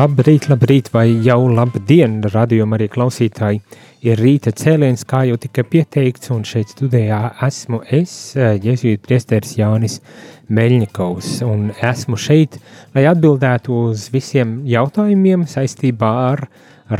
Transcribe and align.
Labrīt, 0.00 0.46
labrīt, 0.48 0.86
vai 0.94 1.10
jau 1.20 1.42
labdien, 1.52 2.22
radījumā 2.32 2.78
arī 2.78 2.86
klausītāji. 2.88 3.58
Ir 4.08 4.20
rīta 4.22 4.48
cēliens, 4.56 5.02
kā 5.04 5.26
jau 5.28 5.36
tika 5.36 5.60
pieteikts, 5.68 6.30
un 6.32 6.40
šeit 6.48 6.70
studijā 6.72 7.18
esmu 7.44 7.82
es, 7.98 8.14
Jēzus 8.38 9.02
Priesteris 9.04 9.58
Jānis 9.58 9.98
Meļņikovs, 10.48 11.34
un 11.44 11.68
esmu 11.84 12.16
šeit, 12.16 12.56
lai 12.94 13.04
atbildētu 13.10 13.76
uz 13.90 14.06
visiem 14.14 14.62
jautājumiem 14.70 15.44
saistībā 15.50 16.14
ar 16.30 16.46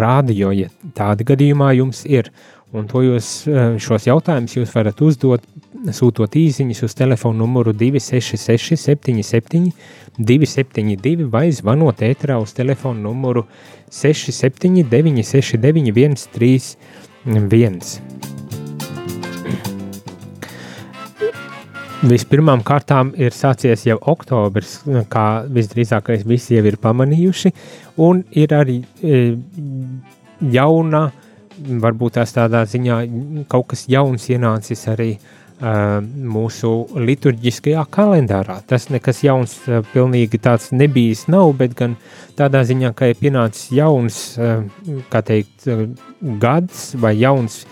radio, 0.02 0.52
ja 0.52 0.68
tādi 0.92 1.24
gadījumā 1.30 1.72
jums 1.78 2.04
ir. 2.04 2.28
Un 2.76 2.84
to 2.90 3.00
jūs, 3.06 3.30
šos 3.80 4.10
jautājumus 4.10 4.58
jūs 4.58 4.76
varat 4.76 5.00
uzdot, 5.00 5.48
sūtot 5.88 6.34
īsiņas 6.36 6.82
uz 6.84 6.94
telefonu 6.96 7.44
numuru 7.44 7.72
266 7.72 8.76
77 8.76 9.70
272 10.18 11.28
vai 11.32 11.48
zvanot 11.54 12.02
ētrā 12.04 12.36
uz 12.42 12.52
telefonu 12.56 13.08
numuru 13.08 13.46
679 13.88 15.24
691 15.24 16.26
31. 16.34 17.80
Vispirmām 22.00 22.62
kārtām 22.64 23.10
ir 23.20 23.34
sācies 23.36 23.82
jau 23.84 23.98
oktobris, 24.08 24.78
kā 25.12 25.26
visdrīzākais 25.52 26.24
visi 26.24 26.56
jau 26.56 26.64
ir 26.64 26.78
pamanījuši, 26.80 27.52
un 28.00 28.22
ir 28.32 28.54
arī 28.56 28.78
e, 29.04 29.18
jauna, 30.54 31.02
varbūt 31.60 32.16
tās 32.16 32.32
tādā 32.32 32.64
ziņā 32.64 33.02
kaut 33.52 33.68
kas 33.74 33.84
jauns 33.92 34.30
ienācis 34.32 34.86
arī 34.88 35.10
uh, 35.18 35.36
mūsu 35.60 36.70
liturģiskajā 36.96 37.82
kalendārā. 37.92 38.60
Tas 38.66 38.88
nekas 38.88 39.20
jauns, 39.24 39.58
pilnīgi 39.92 40.40
tāds 40.40 40.70
nebijis 40.72 41.26
nav, 41.28 41.52
bet 41.58 41.74
gan 41.76 41.96
tādā 42.38 42.62
ziņā, 42.64 42.94
ka 42.96 43.10
ir 43.10 43.18
pienācis 43.20 43.70
jauns, 43.76 44.38
kā 45.12 45.22
teikt, 45.22 45.68
gads 46.40 46.94
vai 46.96 47.14
jauns 47.20 47.64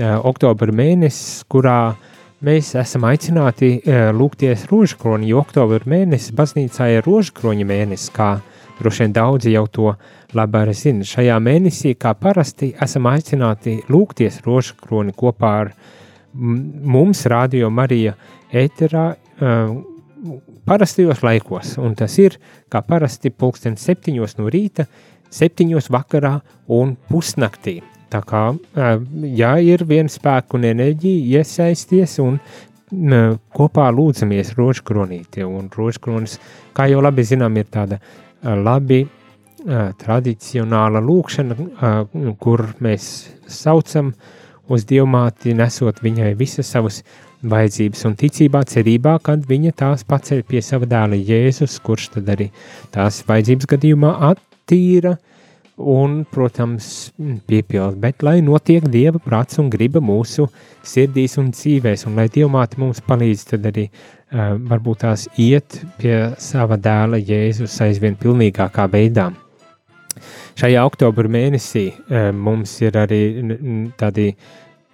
oktobra 0.00 0.74
mēnesis, 0.74 1.44
kurā 1.50 1.94
mēs 2.42 2.74
esam 2.80 3.06
aicināti 3.06 3.76
lūgties 4.16 4.66
rožkroni, 4.70 5.30
jo 5.30 5.44
oktobra 5.44 5.86
mēnesis 5.86 6.34
baznīcā 6.34 6.90
ir 6.96 7.06
rožkroņa 7.06 7.68
mēnesis, 7.68 8.10
kā 8.10 8.40
droši 8.80 9.04
vien 9.04 9.14
daudzi 9.14 9.54
jau 9.54 9.66
to 9.68 9.94
arī 10.34 10.74
zina. 10.74 11.06
Šajā 11.06 11.38
mēnesī, 11.38 11.94
kā 11.94 12.14
parasti, 12.18 12.72
esam 12.80 13.06
aicināti 13.06 13.82
lūgties 13.92 14.40
rožkroni 14.46 15.12
kopā 15.14 15.50
ar 15.60 15.74
uh, 15.74 15.96
mums 16.34 17.24
Radio 17.30 17.70
Marija 17.70 18.14
ēterā 18.52 19.06
parastajos 20.68 21.22
laikos, 21.24 21.76
un 21.80 21.94
tas 21.98 22.16
ir 22.20 22.36
kā 22.70 22.82
parasti 22.86 23.32
pulksten 23.32 23.78
septiņos 23.80 24.36
no 24.38 24.50
rīta, 24.52 24.86
septiņos 25.32 25.90
vakarā 25.92 26.36
un 26.76 26.96
pusnaktī. 27.10 27.80
Tā 28.10 28.20
kā, 28.26 28.42
ja 29.38 29.52
ir 29.62 29.84
viena 29.86 30.10
spēku 30.10 30.58
un 30.58 30.66
enerģija 30.72 31.40
iesaisties 31.40 32.18
un 32.24 32.40
kopā 33.54 33.86
lūdzamies 33.94 34.56
rožkronīti, 34.58 35.44
un 35.46 35.70
rožkronis, 35.70 36.40
kā 36.74 36.88
jau 36.90 37.04
labi 37.04 37.24
zinām, 37.26 37.54
ir 37.60 37.70
tāda 37.70 38.00
labi 38.42 39.04
tradicionāla 40.00 41.02
lūkšana, 41.04 41.56
kur 42.42 42.64
mēs 42.82 43.06
saucam 43.46 44.10
uh, 44.10 44.39
uz 44.70 44.86
dievmāti, 44.88 45.54
nesot 45.58 46.00
viņai 46.04 46.34
visas 46.38 46.70
savas 46.70 47.00
vajadzības 47.42 48.04
un 48.08 48.14
ticībā, 48.20 48.62
cerībā, 48.68 49.16
kad 49.24 49.44
viņa 49.48 49.72
tās 49.82 50.04
paceļ 50.08 50.44
pie 50.48 50.62
sava 50.64 50.88
dēla 50.88 51.18
Jēzus, 51.18 51.78
kurš 51.84 52.10
tad 52.16 52.30
arī 52.34 52.50
tās 52.94 53.22
vajadzības 53.28 53.70
gadījumā 53.74 54.14
attīra 54.30 55.16
un, 55.80 56.24
protams, 56.28 57.10
piepild, 57.48 57.96
bet 58.02 58.24
lai 58.26 58.38
notiek 58.44 58.84
Dieva 58.92 59.20
prāts 59.24 59.58
un 59.62 59.70
griba 59.72 60.02
mūsu 60.04 60.46
sirdīs 60.86 61.38
un 61.40 61.50
dzīvēs, 61.54 62.04
un 62.08 62.20
lai 62.20 62.28
Dievmāte 62.32 62.80
mums 62.80 63.00
palīdz 63.06 63.46
tad 63.54 63.70
arī 63.72 63.86
uh, 63.88 64.56
varbūt 64.70 65.04
tās 65.06 65.28
iet 65.40 65.80
pie 66.00 66.34
sava 66.38 66.76
dēla 66.76 67.22
Jēzus 67.24 67.80
aizvien 67.86 68.18
pilnīgākā 68.20 68.90
veidā. 68.92 69.30
Šajā 70.60 70.80
oktobra 70.84 71.30
mēnesī 71.32 71.86
uh, 71.88 72.26
mums 72.36 72.74
ir 72.82 72.98
arī 73.00 73.20
tādi 73.96 74.26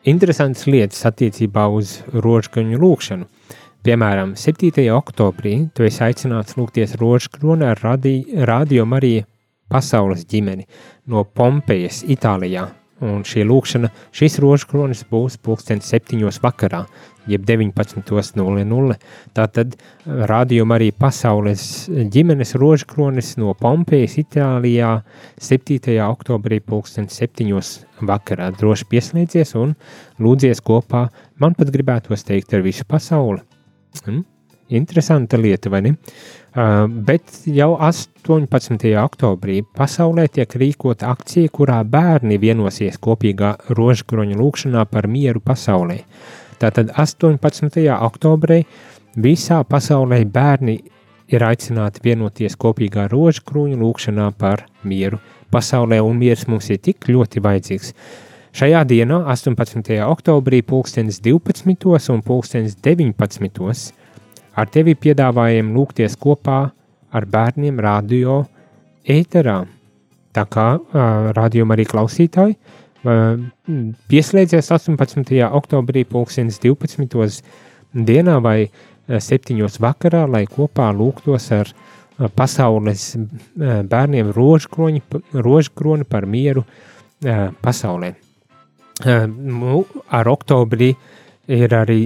interesantas 0.06 0.68
lietas 0.70 1.00
attiecībā 1.08 1.64
uz 1.74 1.96
rožkaņu 2.14 2.78
lūkšanu. 2.78 3.26
Piemēram, 3.86 4.36
7. 4.38 4.70
oktobrī 4.94 5.56
tu 5.74 5.82
esi 5.88 6.04
aicināts 6.06 6.54
lūgties 6.58 6.94
rožkroni 7.00 7.66
ar 7.66 7.82
radio 7.82 8.86
Mariju 8.86 9.24
pasaules 9.66 10.22
ģimeni 10.30 10.68
no 11.10 11.24
Pompejas, 11.26 12.04
Itālijā. 12.06 12.68
Un 13.02 13.26
šī 13.26 13.42
lūkšana, 13.50 13.90
šis 14.14 14.38
rožkronis 14.40 15.02
būs 15.10 15.34
pulksten 15.42 15.82
septiņos 15.82 16.38
vakarā, 16.46 16.84
jeb 17.30 17.46
19.00. 17.48 18.96
Tātad 19.36 19.74
rādījuma 20.06 20.78
arī 20.78 20.92
pasaules 20.96 21.64
ģimenes 21.88 22.54
rožkronis 22.60 23.34
no 23.40 23.54
Pompejas, 23.58 24.16
Itālijā 24.22 24.92
7. 25.42 25.98
oktobrī 26.06 26.60
pulksten 26.64 27.10
septiņos 27.12 27.74
vakarā. 28.06 28.52
Droši 28.56 28.88
pieslēdzies 28.90 29.56
un 29.60 29.74
lūdzies 30.22 30.62
kopā, 30.64 31.06
man 31.42 31.58
pat 31.58 31.74
gribētos 31.74 32.26
teikt, 32.26 32.54
ar 32.56 32.64
visu 32.66 32.86
pasauli. 32.88 33.42
Hmm? 34.04 34.24
Interesanta 34.68 35.38
lieta, 35.38 35.70
vai 35.70 35.80
ne? 35.84 35.92
Uh, 36.56 36.88
bet 36.88 37.44
jau 37.52 37.76
18. 37.76 38.88
oktobrī 38.98 39.60
pasaulē 39.76 40.24
tiek 40.32 40.56
rīkota 40.58 41.12
akcija, 41.12 41.52
kurā 41.54 41.82
bērni 41.86 42.40
vienosies 42.42 42.98
kopīgā 42.98 43.52
rožkroņa 43.76 44.38
lūkšanā 44.40 44.86
par 44.90 45.06
mieru 45.06 45.42
pasaulē. 45.44 46.00
Tātad 46.62 46.92
18. 46.96 47.82
oktobrī 47.92 48.62
visā 49.20 49.62
pasaulē 49.68 50.22
bērni 50.24 50.76
ir 51.32 51.42
aicināti 51.42 52.00
vienoties 52.04 52.56
kopīgā 52.56 53.08
rožkroņa 53.12 53.76
lūkšanā 53.80 54.30
par 54.38 54.64
mieru 54.84 55.18
pasaulē, 55.52 56.00
un 56.00 56.16
miers 56.20 56.46
mums 56.48 56.70
ir 56.70 56.80
tik 56.80 57.08
ļoti 57.10 57.42
vajadzīgs. 57.44 57.92
Šajā 58.56 58.82
dienā, 58.88 59.20
18. 59.28 59.98
oktobrī, 60.06 60.62
pulkstenis 60.64 61.20
12. 61.20 62.10
un 62.14 62.22
pulkstenis 62.24 62.78
19 62.80 63.92
Ar 64.56 64.70
tevi 64.72 64.94
piedāvājam 64.96 65.74
lūgties 65.76 66.16
kopā 66.16 66.60
ar 67.12 67.26
bērniem 67.28 67.80
radio 67.84 68.38
ēterā. 69.04 69.58
Tā 70.32 70.44
kā 70.48 70.66
uh, 70.76 71.32
radio 71.36 71.68
arī 71.72 71.84
klausītāji 71.88 72.56
pieslēdzies 74.10 74.70
18. 74.74 75.32
oktobrī 75.46 76.04
pulkstenis 76.08 76.60
12. 76.62 77.42
dienā 77.94 78.38
vai 78.44 78.58
uh, 78.66 79.18
7. 79.20 79.56
vakarā, 79.80 80.24
lai 80.30 80.46
kopā 80.50 80.90
lūgtos 80.94 81.50
ar 81.54 81.72
pasaules 82.36 83.10
bērniem 83.56 84.30
rožkroni 84.32 86.04
par 86.08 86.26
mieru 86.26 86.62
pasaulē. 87.60 88.14
Ar 89.04 90.30
oktobri 90.32 90.88
uh, 90.94 91.10
ir 91.46 91.74
arī 91.76 92.00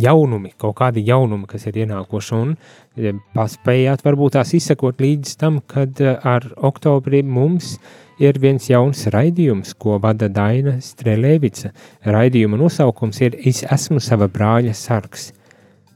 jaunumi, 0.00 0.52
kaut 0.60 0.76
kādi 0.80 1.04
jaunumi, 1.06 1.46
kas 1.50 1.66
ir 1.68 1.82
ienākuši, 1.84 2.38
un 2.38 2.54
e, 2.96 3.12
paspējāt 3.36 4.04
varbūt 4.04 4.38
tās 4.38 4.54
izsekot 4.56 5.02
līdz 5.02 5.36
tam, 5.40 5.60
kad 5.68 6.00
e, 6.00 6.14
ar 6.16 6.46
oktobri 6.56 7.22
mums 7.22 7.76
ir 8.22 8.38
viens 8.40 8.68
jauns 8.70 9.04
raidījums, 9.12 9.74
ko 9.78 9.98
vada 10.02 10.28
Daina 10.32 10.78
Strelēvica. 10.84 11.72
Raidījuma 12.06 12.60
nosaukums 12.60 13.20
ir 13.24 13.38
Es 13.44 13.62
esmu 13.64 14.00
sava 14.00 14.28
brāļa 14.30 14.74
sargs. 14.78 15.30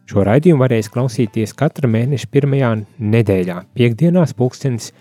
Šo 0.07 0.23
raidījumu 0.27 0.63
varēs 0.63 0.91
klausīties 0.93 1.55
katra 1.59 1.89
mēneša 1.91 2.29
pirmajā 2.31 2.71
nedēļā, 3.03 3.59
piekdienās 3.75 4.37
pulkstens 4.39 4.93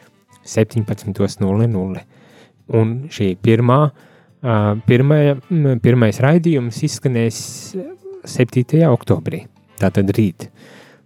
17.00. 0.46 2.04
un 2.74 2.94
šī 3.14 3.36
pirmā, 3.42 3.80
pirmā, 4.88 5.20
pirmais 5.84 6.20
raidījums 6.24 6.82
izskanēs 6.88 7.40
7. 8.26 8.84
oktobrī, 8.90 9.46
tātad 9.82 10.12
rīt. 10.18 10.50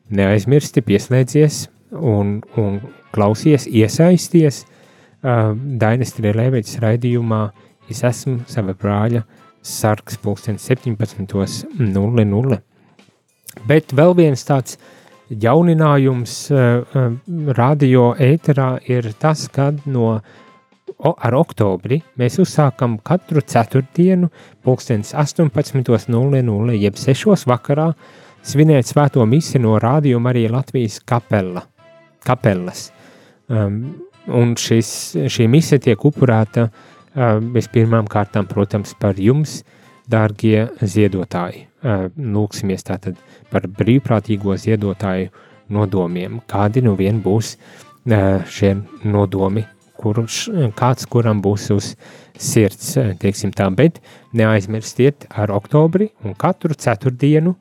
Neaizmirsti 0.09 0.81
pieslēdzies 0.81 1.67
un, 1.93 2.39
un 2.57 2.79
klausies, 3.13 3.67
iesaisties 3.69 4.63
Dainas 5.21 6.15
Trēlēviķis 6.15 6.79
raidījumā 6.81 7.43
Es 7.89 8.03
esmu 8.05 8.43
sava 8.49 8.75
brāļa 8.77 9.23
sargs 9.65 10.19
pulksten 10.21 10.59
17.00. 10.61 12.59
Bet 13.69 13.93
vēl 13.97 14.13
viens 14.17 14.45
tāds 14.45 14.77
jauninājums 15.29 16.35
radio 17.57 18.11
ēterā 18.13 18.69
ir 18.89 19.09
tas, 19.21 19.47
kad 19.53 19.81
no 19.89 20.19
ar 21.00 21.36
oktobri 21.40 22.01
mēs 22.19 22.40
uzsākam 22.44 22.98
katru 23.04 23.42
ceturtdienu 23.42 24.30
pulkstens 24.66 25.13
18.00 25.16 26.75
jeb 26.75 27.00
6. 27.00 27.48
vakarā 27.48 27.90
svinēt 28.44 28.90
svēto 28.90 29.25
misi 29.25 29.60
no 29.60 29.78
Radio 29.80 30.19
Marija 30.19 30.51
Latvijas 30.51 31.00
kapela, 31.06 31.63
kapelas. 32.25 32.90
Um, 33.50 33.84
un 34.28 34.56
šis, 34.60 34.92
šī 35.31 35.48
mise 35.50 35.80
tiek 35.81 36.04
upurēta 36.06 36.68
uh, 36.68 36.80
Vispirmām 37.54 38.07
kārtām, 38.07 38.48
protams, 38.48 38.94
par 39.00 39.18
jums, 39.19 39.63
dārgie 40.10 40.68
ziedotāji. 40.81 41.66
Lūksimies 42.18 42.86
tātad 42.86 43.18
par 43.51 43.66
brīvprātīgo 43.68 44.56
ziedotāju 44.60 45.30
nodomiem. 45.74 46.42
Kādi 46.50 46.84
nu 46.84 46.96
vien 47.00 47.22
būs 47.24 47.56
šie 48.06 48.74
nodomi, 49.06 49.63
kurš, 50.00 50.42
kāds 50.80 51.07
kuram 51.12 51.42
būs 51.44 51.69
uz 51.75 51.94
sirds, 52.40 52.94
teiksim 53.22 53.51
tā, 53.56 53.68
bet 53.75 54.00
neaizmirstiet 54.34 55.28
ar 55.30 55.51
oktobri 55.56 56.10
un 56.24 56.38
katru 56.40 56.78
ceturtdienu 56.78 57.56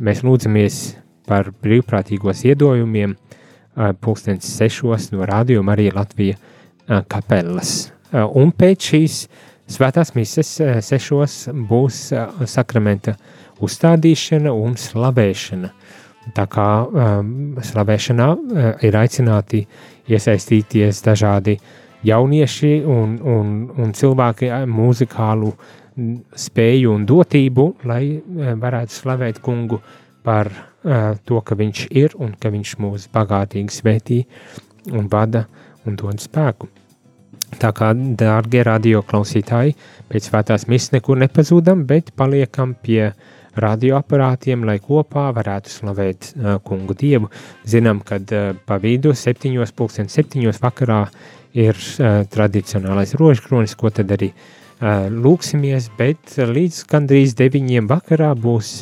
mēs 0.00 0.24
lūdzamies 0.24 0.80
par 1.28 1.50
brīvprātīgo 1.62 2.32
ziedojumiem 2.36 3.16
pulkstens 4.00 4.48
sešos 4.56 5.10
no 5.12 5.28
Radio 5.28 5.62
Marija 5.66 5.92
Latvija 5.98 6.40
kapelas. 7.10 7.90
Eh, 8.12 8.22
un 8.22 8.52
pēc 8.54 8.90
šīs 8.92 9.20
svētās 9.76 10.14
mises 10.14 10.52
eh, 10.62 10.78
sešos 10.84 11.46
būs 11.68 12.00
eh, 12.14 12.44
sakramenta 12.46 13.16
uzstādīšana 13.62 14.52
un 14.54 14.76
slavēšana. 14.78 15.72
Tā 16.36 16.42
kā 16.50 16.66
um, 16.82 17.28
slavēšanā 17.62 18.24
uh, 18.34 18.64
ir 18.82 18.96
aicināti 18.98 19.60
iesaistīties 20.10 21.02
dažādi 21.04 21.56
jaunieši 22.06 22.78
un, 22.86 23.18
un, 23.22 23.52
un 23.76 23.92
cilvēki 23.96 24.50
ar 24.52 24.66
mūzikālu 24.70 25.52
spēju 26.36 26.92
un 26.92 27.06
dotību, 27.08 27.66
lai 27.88 28.02
uh, 28.18 28.52
varētu 28.60 28.92
slavēt 28.92 29.40
kungu 29.44 29.80
par 30.26 30.50
uh, 30.52 31.14
to, 31.24 31.40
ka 31.40 31.56
viņš 31.58 31.86
ir 31.96 32.16
un 32.20 32.34
ka 32.38 32.52
viņš 32.52 32.74
mūs 32.82 33.08
bagātīgi 33.14 33.72
svētī 33.74 34.24
un 34.92 35.08
vada 35.10 35.46
un 35.86 35.96
dod 35.96 36.20
spēku. 36.20 36.68
Tā 37.56 37.70
kā, 37.72 37.92
dārgie 37.94 38.64
radioklausītāji, 38.66 39.76
pēc 40.10 40.28
svētās 40.28 40.66
misijas 40.66 40.96
nekur 40.96 41.20
nepazūdam, 41.22 41.84
bet 41.86 42.10
paliekam 42.18 42.74
pie 42.82 43.12
radioaparātiem, 43.60 44.64
lai 44.66 44.76
kopā 44.82 45.28
varētu 45.36 45.72
slavēt 45.72 46.30
uh, 46.34 46.56
kungu 46.64 46.96
dievu. 46.98 47.30
Zinām, 47.68 48.02
ka 48.06 48.18
uh, 48.20 48.52
pa 48.66 48.78
vidu 48.82 49.14
septiņos, 49.16 49.74
pulksten 49.76 50.10
septiņos 50.12 50.60
vakarā 50.62 51.04
ir 51.56 51.76
uh, 51.76 52.22
tradicionālais 52.32 53.16
rožkronis, 53.18 53.76
ko 53.78 53.90
tad 53.94 54.12
arī 54.16 54.30
uh, 54.32 55.08
lūksimies, 55.10 55.90
bet 55.98 56.36
līdz 56.36 56.82
gandrīz 56.90 57.36
deviņiem 57.38 57.88
vakarā 57.90 58.32
būs 58.38 58.78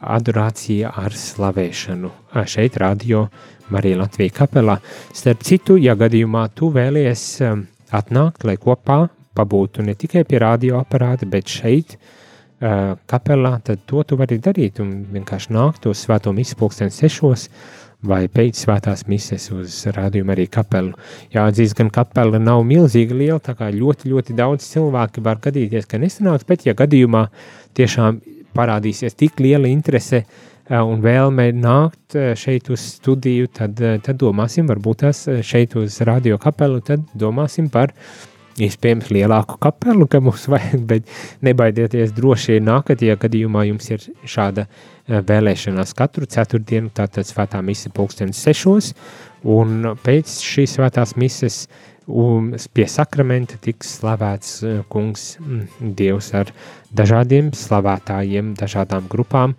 adorācija 0.00 0.92
ar 1.04 1.14
slavēšanu. 1.16 2.10
Uh, 2.10 2.42
šeit 2.48 2.78
radio 2.82 3.26
Marija 3.72 4.02
Latvija 4.02 4.34
kapelā. 4.42 4.80
Starp 5.14 5.46
citu, 5.46 5.78
ja 5.80 5.96
gadījumā 5.98 6.48
tu 6.54 6.70
vēlies 6.74 7.28
uh, 7.46 7.56
atnākt, 7.94 8.46
lai 8.46 8.58
kopā 8.60 9.06
pabūtu 9.36 9.84
ne 9.84 9.92
tikai 9.98 10.22
pie 10.24 10.38
radioaparāta, 10.40 11.28
bet 11.28 11.50
šeit, 11.52 11.98
uh, 11.98 12.12
kapelā, 12.60 13.58
tad 13.64 13.82
to 13.86 14.02
tu 14.08 14.16
vari 14.16 14.38
darīt 14.40 14.80
un 14.80 14.92
vienkārši 15.12 15.52
nākt 15.52 15.88
uz 15.90 16.06
svēto 16.06 16.32
misiju 16.32 16.62
pulksten 16.62 16.92
sešos 16.94 17.50
vai 18.06 18.26
pēc 18.32 18.58
svētās 18.64 19.06
mises 19.08 19.48
uz 19.52 19.76
rādījumu 19.92 20.32
arī 20.32 20.46
kapelu. 20.52 20.92
Jāatzīst, 21.34 21.76
gan 21.76 21.90
kapela 21.90 22.38
nav 22.38 22.62
milzīgi 22.64 23.16
liela, 23.16 23.40
tā 23.40 23.56
kā 23.58 23.70
ļoti, 23.72 24.10
ļoti 24.12 24.36
daudz 24.36 24.68
cilvēki 24.72 25.24
var 25.24 25.40
gadīties, 25.42 25.88
ka 25.88 26.00
nesanāks, 26.00 26.46
bet 26.48 26.66
ja 26.68 26.76
gadījumā 26.76 27.26
tiešām 27.76 28.20
parādīsies 28.56 29.16
tik 29.16 29.40
liela 29.40 29.68
interese 29.68 30.24
un 30.70 31.02
vēlme 31.04 31.50
nākt 31.56 32.16
šeit 32.40 32.70
uz 32.74 32.84
studiju, 32.96 33.50
tad, 33.54 33.80
tad 34.02 34.16
domāsim, 34.20 34.68
varbūt 34.70 35.04
tās 35.04 35.26
šeit 35.46 35.76
uz 35.78 36.00
radio 36.06 36.40
kapelu, 36.42 36.80
tad 36.84 37.04
domāsim 37.14 37.68
par 37.72 37.94
iespējams 38.62 39.10
lielāku 39.12 39.58
kapelu, 39.62 40.06
ka 40.10 40.20
mums 40.24 40.46
vajag, 40.52 40.84
bet 40.88 41.16
nebaidieties 41.46 42.14
droši 42.16 42.60
nākat, 42.64 43.04
ja 43.04 43.18
gadījumā 43.20 43.66
jums 43.68 43.90
ir 43.92 44.06
šāda 44.24 44.66
vēlēšanās 45.06 45.94
katru 45.96 46.26
ceturtdienu, 46.30 46.90
tātad 46.94 47.28
svētā 47.28 47.60
mise 47.62 47.92
pulkstenis 47.94 48.40
sešos, 48.42 48.92
un 49.46 49.92
pēc 50.02 50.40
šīs 50.42 50.78
svētās 50.78 51.14
mises 51.20 51.66
un 52.06 52.52
pie 52.74 52.86
sakramenta 52.90 53.58
tiks 53.62 53.96
slavēts 54.00 54.60
kungs, 54.90 55.36
Dievs 55.80 56.32
ar 56.38 56.52
dažādiem 56.94 57.52
slavētājiem, 57.54 58.54
dažādām 58.58 59.08
grupām, 59.10 59.56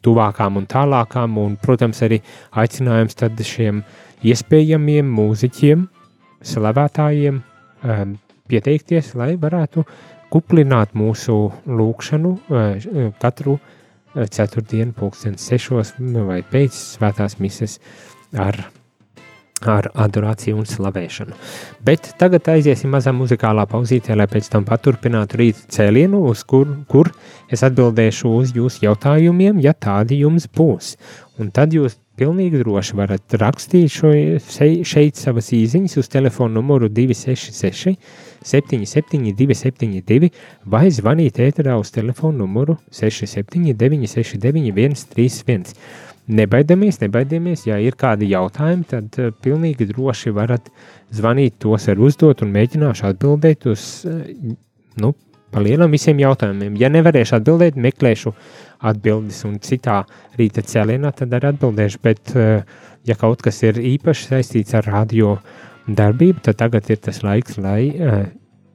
tuvākām 0.00 0.60
un 0.60 0.68
tālākām, 0.70 1.38
un, 1.42 1.56
protams, 1.60 2.02
arī 2.06 2.20
aicinājums 2.56 3.18
tad 3.18 3.40
šiem 3.44 3.82
iespējamiem 4.26 5.10
mūziķiem, 5.16 5.88
slavētājiem 6.46 7.42
pieteikties, 8.50 9.14
lai 9.18 9.34
varētu 9.40 9.84
kuplināt 10.30 10.94
mūsu 10.98 11.36
lūkšanu 11.66 12.34
katru 13.22 13.58
ceturtdienu 14.14 14.94
pulksten 14.96 15.38
sešos 15.38 15.94
vai 15.98 16.42
pēc 16.46 16.74
svētās 16.74 17.38
mises 17.42 17.78
ar 18.34 18.58
ar 19.68 19.90
adorāciju 19.92 20.56
un 20.56 20.64
slavēšanu. 20.68 21.36
Bet 21.84 22.14
tagad 22.20 22.48
aiziesim 22.48 22.92
mazā 22.94 23.12
muzikālā 23.12 23.66
pauzītē, 23.68 24.16
lai 24.16 24.24
pēc 24.30 24.48
tam 24.52 24.64
paturpinātu 24.64 25.40
rīta 25.40 25.66
cēlienu, 25.76 26.22
uz 26.30 26.44
kur, 26.48 26.70
kur 26.88 27.10
es 27.52 27.64
atbildēšu 27.66 28.32
uz 28.38 28.54
jūsu 28.56 28.86
jautājumiem, 28.86 29.60
ja 29.60 29.74
tādi 29.76 30.22
jums 30.22 30.48
būs. 30.48 30.94
Un 31.40 31.52
tad 31.52 31.76
jūs 31.76 31.98
pilnīgi 32.20 32.60
droši 32.60 32.98
varat 32.98 33.36
rakstīt 33.40 33.92
šo, 33.94 34.10
šeit 34.86 35.20
savas 35.20 35.50
īziņas 35.56 35.96
uz 36.02 36.10
telefonu 36.12 36.60
numuru 36.60 36.90
266 36.92 37.96
77 38.44 39.32
272 39.36 40.30
vai 40.74 40.86
zvanīt 40.92 41.40
ēterā 41.40 41.78
uz 41.80 41.92
telefonu 41.94 42.44
numuru 42.44 42.76
679 42.92 44.06
69 44.14 45.04
131. 45.04 45.74
Nebaidamies, 46.30 47.00
nebaidamies, 47.00 47.64
ja 47.66 47.80
ir 47.82 47.96
kādi 47.98 48.28
jautājumi, 48.30 48.84
tad 48.86 49.16
uh, 49.18 49.32
pilnīgi 49.42 49.88
droši 49.88 50.30
varat 50.36 50.68
zvanīt, 51.16 51.56
tos 51.64 51.88
var 51.90 52.04
uzdot 52.06 52.44
un 52.44 52.52
mēģināšu 52.54 53.08
atbildēt 53.08 53.66
uz, 53.72 53.86
uh, 54.06 55.10
nu, 55.50 55.54
palielam 55.56 55.90
visiem 55.90 56.18
jautājumiem. 56.18 56.76
Ja 56.80 56.88
nevarēšu 56.88 57.38
atbildēt, 57.40 57.76
meklēšu 57.76 58.32
atbildes 58.80 59.42
un 59.44 59.58
citā 59.58 60.04
rīta 60.38 60.62
cēlienā, 60.62 61.12
tad 61.12 61.34
arī 61.34 61.50
atbildēšu, 61.52 61.98
bet 62.02 62.34
uh, 62.36 62.62
ja 63.04 63.16
kaut 63.18 63.42
kas 63.42 63.62
ir 63.62 63.80
īpaši 63.80 64.30
saistīts 64.30 64.74
ar 64.74 64.86
radio 64.86 65.38
darbību, 65.88 66.40
tad 66.46 66.56
tagad 66.56 66.88
ir 66.90 67.02
tas 67.02 67.22
laiks, 67.22 67.58
lai 67.58 67.90
uh, 67.90 68.22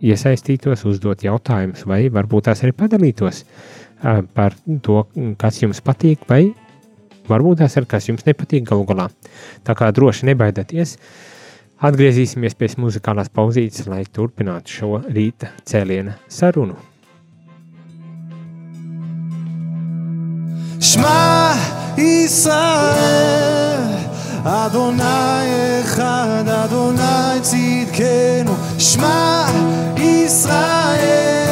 iesaistītos, 0.03 0.85
uzdot 0.85 1.23
jautājumus 1.23 1.85
vai 1.87 2.09
varbūt 2.09 2.49
tās 2.49 2.61
arī 2.63 2.75
padalītos 2.75 3.45
uh, 3.45 4.21
par 4.33 4.55
to, 4.83 5.05
kas 5.39 5.63
jums 5.63 5.81
patīk 5.81 6.27
vai 6.29 6.53
Varbūt 7.25 7.63
tas 7.63 7.75
ir 7.79 7.87
kas 7.89 8.05
jums 8.09 8.25
nepatīk 8.27 8.67
galu 8.69 8.85
galā. 8.85 9.07
Tā 9.65 9.73
kā 9.77 9.89
droši 9.95 10.29
nebaidieties. 10.29 10.97
Atgriezīsimies 11.83 12.55
pēc 12.55 12.77
muzikālās 12.79 13.27
pauzītes, 13.35 13.83
lai 13.91 14.05
turpinātu 14.07 14.71
šo 14.77 14.91
rīta 15.11 15.49
cēliena 15.67 16.15
sarunu. 16.31 16.77
Shma 20.79 21.55
Yisrael 21.99 23.83
Adonai 24.45 25.47
Echad 25.81 26.47
Adonai 26.47 27.41
Tzidkenu 27.43 28.55
Shma 28.79 29.49
Yisrael 29.99 31.44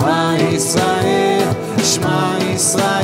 שמע 0.00 0.34
ישראל, 0.52 1.48
שמע 1.84 2.36
ישראל. 2.54 2.99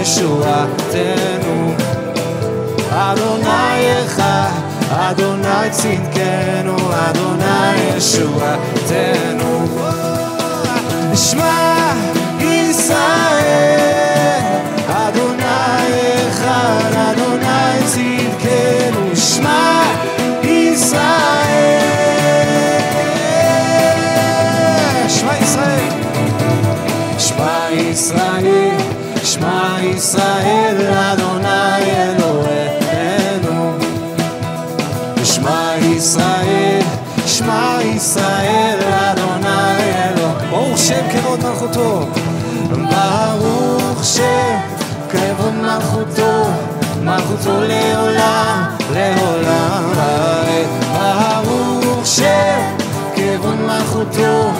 ישועתנו. 0.00 1.74
אדוני 2.90 4.04
אחד, 4.06 4.50
אדוני 4.90 5.70
צדקנו, 5.70 6.76
אדוני 6.92 7.96
ישועתנו. 7.96 9.66
שמע 11.14 11.79
ישראל, 30.01 30.93
אדוני 30.93 31.81
אלוהינו. 31.85 33.77
שמע 35.23 35.73
ישראל, 35.81 36.81
שמע 37.25 37.77
ישראל, 37.83 38.79
אדוני 38.89 39.77
אלוהינו. 39.93 40.49
ברוך 40.49 40.77
שם 40.77 41.09
כבוד 41.11 41.39
מלכותו. 41.43 42.07
ברוך 42.69 44.03
שם 44.03 44.57
כבוד 45.09 45.53
מלכותו. 45.53 46.49
מלכותו 47.03 47.61
לעולם, 47.61 48.63
לעולם. 48.93 49.83
ברוך 50.93 52.07
שם 52.07 52.75
כבוד. 53.15 53.55
מלכותו 53.55 54.51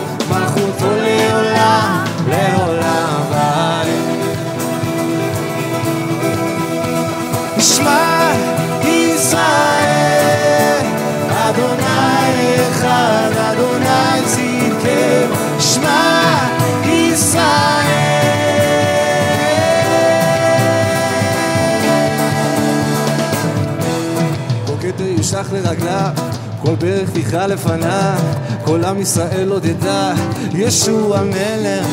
כל 26.61 26.75
ברך 26.75 27.09
תכרע 27.13 27.47
לפניו, 27.47 28.19
כל 28.63 28.85
עם 28.85 29.01
ישראל 29.01 29.51
עוד 29.51 29.65
ידע, 29.65 30.13
ישוע 30.53 31.21
מלך. 31.21 31.87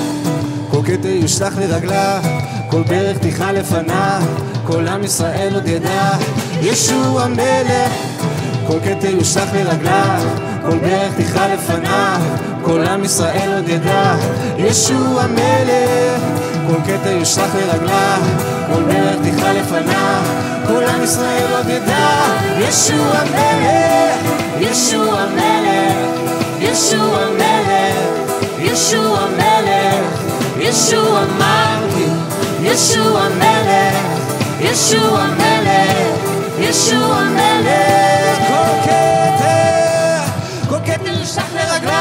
כל 0.71 0.81
כתר 0.85 1.09
יושלך 1.09 1.55
לרגליו, 1.59 2.23
כל 2.71 2.83
ברך 2.83 3.19
תכרע 3.19 3.53
לפניו, 3.53 4.23
כל 4.67 4.89
עם 4.89 5.05
ישראל 5.05 5.55
עוד 5.55 5.69
ידע, 5.69 6.11
ישוע 6.63 7.27
מלך. 7.27 7.93
כל 8.67 8.79
כתר 8.85 9.09
יושלך 9.09 9.49
לרגליו, 9.55 10.23
כל 10.63 10.79
ברך 10.79 11.13
תכרע 11.19 11.55
לפניו, 11.55 12.21
כל 12.63 12.81
עם 12.81 13.05
ישראל 13.05 13.53
עוד 13.55 13.69
ידע, 13.69 14.17
ישוע 14.59 15.27
מלך. 15.27 16.23
כל 16.67 16.83
כתר 16.85 17.11
יושלך 17.11 17.55
לרגליו, 17.55 18.21
כל 18.69 18.83
ברך 18.83 19.17
תכרע 19.23 19.53
לפניו, 19.53 20.23
כל 20.67 20.85
עם 20.85 21.03
ישראל 21.03 21.47
עוד 21.57 21.69
ידע, 21.69 22.09
ישוע 22.59 23.13
מלך, 23.31 24.33
ישוע 24.59 25.27
מלך, 25.35 25.97
ישוע 26.61 27.19
מלך, 27.31 28.29
ישוע 28.59 29.27
מלך, 29.37 30.23
ישוע 30.59 31.21
מלכי, 31.39 32.07
ישוע 32.63 33.29
מלך, 33.39 33.97
ישוע 34.61 35.25
מלך, 35.39 36.19
ישוע 36.59 37.23
מלך. 37.31 38.39
כל 38.49 38.83
כתר, 38.83 40.21
כל 40.69 40.93
כתר 40.93 41.19
יושלך 41.21 41.55
לרגליו, 41.55 41.98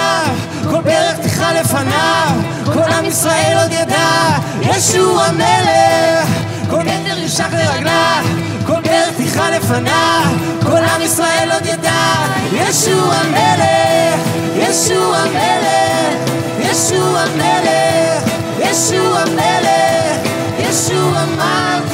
כל 0.72 0.82
ברך 0.82 1.20
תיכה 1.22 1.54
לפניו, 1.54 2.30
כל 2.74 2.94
עם 2.94 3.06
ישראל 3.06 3.58
עוד 3.62 3.72
ידע, 3.72 4.38
ישו 4.62 5.22
המלך, 5.22 6.30
כל 6.70 6.84
נדר 6.84 7.18
יושך 7.18 7.48
לרגליו, 7.52 8.24
כל 8.66 8.82
ברך 8.82 9.16
תיכה 9.18 9.50
לפניו, 9.52 10.32
כל 10.64 10.84
עם 10.84 11.02
ישראל 11.02 11.50
עוד 11.54 11.66
ידע, 11.66 12.14
ישו 12.54 13.14
המלך, 13.14 14.22
ישו 14.56 15.16
המלך, 15.16 16.32
ישו 16.60 17.18
המלך, 17.18 18.24
ישו 18.60 19.18
המלך, 19.18 20.30
ישו 20.60 21.16
המלך, 21.16 21.94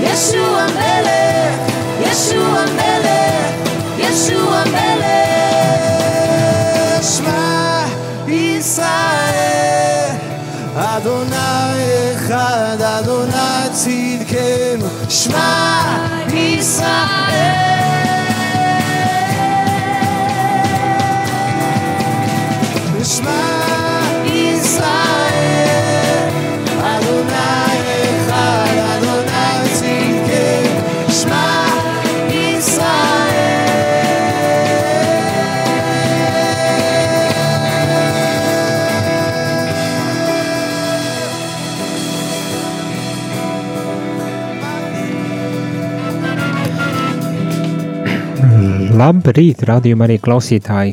ישו 0.00 0.57
שמע 15.17 16.07
ישראל. 16.33 17.26
Labrīt, 49.08 49.62
radījuma 49.64 50.04
arī 50.04 50.18
klausītāji. 50.20 50.92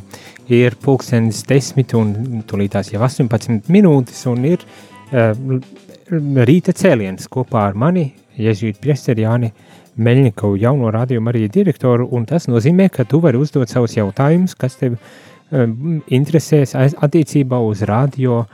Ir 0.55 0.75
pulkstenis 0.79 1.41
10 1.49 1.95
un 1.99 2.11
tūlītās 2.47 2.93
jau 2.93 3.01
18 3.03 3.67
minūtes 3.73 4.21
un 4.31 4.45
ir 4.47 4.61
uh, 4.63 5.33
rīta 6.47 6.71
cēliens 6.77 7.27
kopā 7.33 7.65
ar 7.71 7.75
mani, 7.81 8.05
Jēzus 8.39 8.77
Priesteri 8.79 9.25
Jāni 9.25 9.49
Meļņikovu, 10.05 10.59
jauno 10.61 10.91
radījuma 10.95 11.33
arī 11.33 11.49
direktoru, 11.51 12.07
un 12.15 12.27
tas 12.29 12.47
nozīmē, 12.51 12.87
ka 12.93 13.03
tu 13.09 13.19
vari 13.23 13.41
uzdot 13.41 13.71
savus 13.71 13.97
jautājumus, 13.97 14.55
kas 14.59 14.79
tev 14.79 14.95
uh, 14.95 15.65
interesēs 16.19 16.75
attiecībā 16.77 17.59
uz 17.67 17.83
radio 17.89 18.45
uh, 18.45 18.47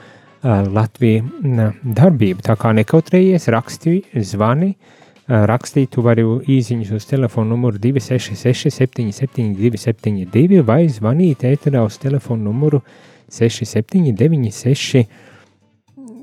Latviju 0.71 1.27
uh, 1.27 1.77
darbību. 2.01 2.47
Tā 2.49 2.57
kā 2.57 2.73
nekautrējies, 2.81 3.51
raksti, 3.53 3.99
zvani, 4.31 4.73
uh, 4.73 4.97
rakstīt, 5.27 5.89
tu 5.93 6.01
vari 6.05 6.23
īziņus 6.23 6.91
uz 6.97 7.05
telefonu 7.09 7.49
numuru 7.55 7.77
266 7.81 8.69
77 8.73 9.55
272 9.57 10.63
vai 10.65 10.87
zvanīt 10.89 11.43
ēterā 11.47 11.83
uz 11.85 11.97
telefonu 12.01 12.43
numuru 12.49 12.81
679 13.31 15.05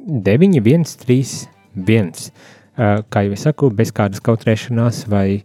9131. 0.09 2.33
Uh, 2.79 3.03
kā 3.11 3.25
jau 3.27 3.35
es 3.35 3.43
saku, 3.43 3.71
bez 3.75 3.91
kādas 3.95 4.21
kautrēšanās 4.25 4.97
vai 5.11 5.41
uh, 5.41 5.45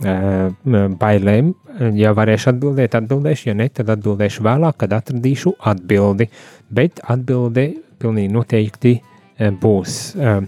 bailēm, 0.00 1.54
ja 1.98 2.12
varēšu 2.16 2.48
atbildēt, 2.54 2.94
atbildēšu, 2.96 3.48
ja 3.50 3.54
ne, 3.58 3.68
tad 3.68 3.86
atbildēšu 3.92 4.40
vēlāk, 4.46 4.74
kad 4.80 4.90
atradīšu 4.96 5.50
atbildi, 5.72 6.26
bet 6.72 6.92
atbilde 7.04 7.64
pilnīgi 8.00 8.32
noteikti 8.32 8.94
būs. 9.62 9.96
Uh, 10.16 10.44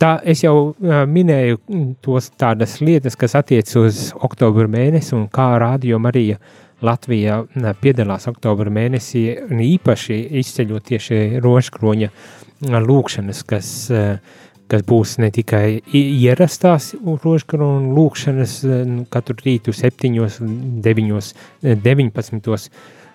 tā 0.00 0.18
es 0.24 0.44
jau 0.44 0.56
uh, 0.70 1.00
minēju 1.08 1.60
tos 2.04 2.30
tādas 2.40 2.78
lietas, 2.84 3.16
kas 3.16 3.36
attiec 3.40 3.70
uz 3.80 4.10
oktobra 4.14 4.68
mēnesi 4.70 5.14
un 5.16 5.26
kā 5.32 5.54
Rādio 5.60 5.98
Marija 6.02 6.38
Latvijā 6.84 7.40
uh, 7.42 7.68
piedalās 7.80 8.28
oktobra 8.30 8.70
mēnesī 8.70 9.26
un 9.48 9.64
īpaši 9.64 10.20
izceļot 10.42 10.88
tieši 10.92 11.20
rožkroņa 11.44 12.10
uh, 12.10 12.80
lūkšanas, 12.84 13.44
kas 13.48 13.70
kas 14.64 14.80
būs 14.88 15.18
ne 15.20 15.28
tikai 15.28 15.82
ierastās 15.92 16.94
rožkrona 17.04 17.92
lūkšanas 17.94 18.54
katru 19.12 19.36
rītu 19.44 19.74
7, 19.76 20.14
9, 20.80 21.32
19, 21.84 22.70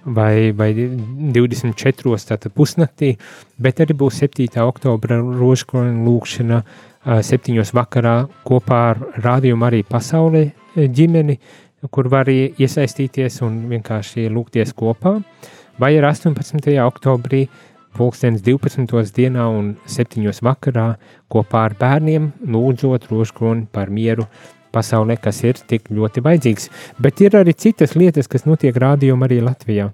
vai, 0.05 0.51
vai 0.55 0.73
24. 0.73 2.15
tātad 2.31 2.53
pusnaktī, 2.55 3.15
bet 3.57 3.81
arī 3.83 3.95
būs 3.97 4.21
7. 4.23 4.47
oktobra 4.63 5.19
rožkroņa 5.19 5.95
lūkšana 6.05 6.61
7. 7.05 7.63
vakarā 7.73 8.15
kopā 8.47 8.81
ar 8.91 9.01
rādījumu 9.23 9.67
arī 9.69 9.83
pasaulē 9.87 10.49
ģimeni, 10.75 11.39
kur 11.91 12.09
var 12.11 12.27
iesaistīties 12.29 13.41
un 13.47 13.63
vienkārši 13.71 14.27
lūgties 14.33 14.75
kopā, 14.75 15.19
vai 15.79 15.95
ar 15.97 16.09
18. 16.11 16.75
oktobrī 16.83 17.47
pulkstens 17.95 18.43
12. 18.45 19.15
dienā 19.15 19.47
un 19.49 19.73
7. 19.89 20.27
vakarā 20.45 20.93
kopā 21.31 21.65
ar 21.69 21.75
bērniem 21.79 22.31
lūdzot 22.45 23.09
rožkroni 23.09 23.67
par 23.71 23.89
mieru 23.89 24.27
pasaulē, 24.73 25.17
kas 25.21 25.41
ir 25.45 25.59
tik 25.69 25.89
ļoti 25.93 26.23
vajadzīgs. 26.25 26.69
Bet 27.01 27.21
ir 27.25 27.37
arī 27.39 27.55
citas 27.57 27.95
lietas, 27.99 28.29
kas 28.31 28.47
notiek 28.49 28.75
rādījumā 28.75 29.29
arī 29.29 29.41
Latvijā. 29.45 29.89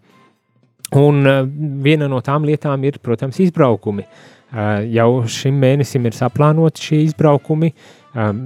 Un 0.96 1.26
uh, 1.26 1.42
viena 1.84 2.10
no 2.12 2.22
tām 2.24 2.46
lietām 2.46 2.84
ir, 2.86 3.00
protams, 3.04 3.40
izbraukumi. 3.42 4.06
Uh, 4.06 4.86
jau 4.94 5.26
šim 5.30 5.58
mēnesim 5.60 6.06
ir 6.06 6.16
saplānoti 6.16 6.90
šie 6.90 7.02
izbraukumi. 7.08 7.72
Um, 8.16 8.46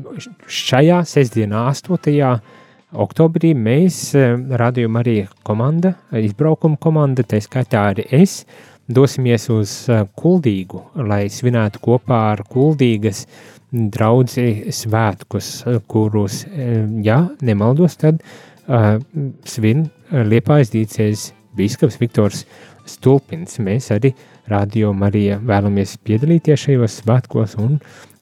šajā 0.50 1.04
sestdienā, 1.06 1.68
8. 1.70 2.40
oktobrī, 3.04 3.52
mēs 3.54 4.00
uh, 4.18 4.40
radījām 4.62 4.98
arī 5.02 5.20
komanda, 5.46 5.94
izbraukuma 6.16 6.80
komanda, 6.82 7.28
tā 7.28 7.42
skaitā 7.44 7.90
arī 7.92 8.08
es, 8.24 8.42
dosimies 8.90 9.48
uz 9.54 9.72
Kuldīgu, 10.18 10.82
lai 11.08 11.28
svinētu 11.32 11.82
kopā 11.84 12.20
ar 12.34 12.44
Kuldīgas 12.50 13.26
draudzi 13.70 14.72
svētkus, 14.74 15.52
kurus, 15.90 16.42
ja 17.06 17.20
nemaldos, 17.46 18.00
tad 18.02 18.24
uh, 18.24 18.98
svin 19.46 19.86
Liepājas 20.10 20.74
dīcēs 20.74 21.28
bīskaps 21.58 22.00
Viktors 22.02 22.46
Stulpins. 22.90 23.60
Mēs 23.62 23.92
arī 23.94 24.16
Radio 24.50 24.90
Marija 24.98 25.38
vēlamies 25.38 26.00
piedalīties 26.02 26.66
šajos 26.66 27.04
svētkos 27.04 27.60
un 27.62 27.78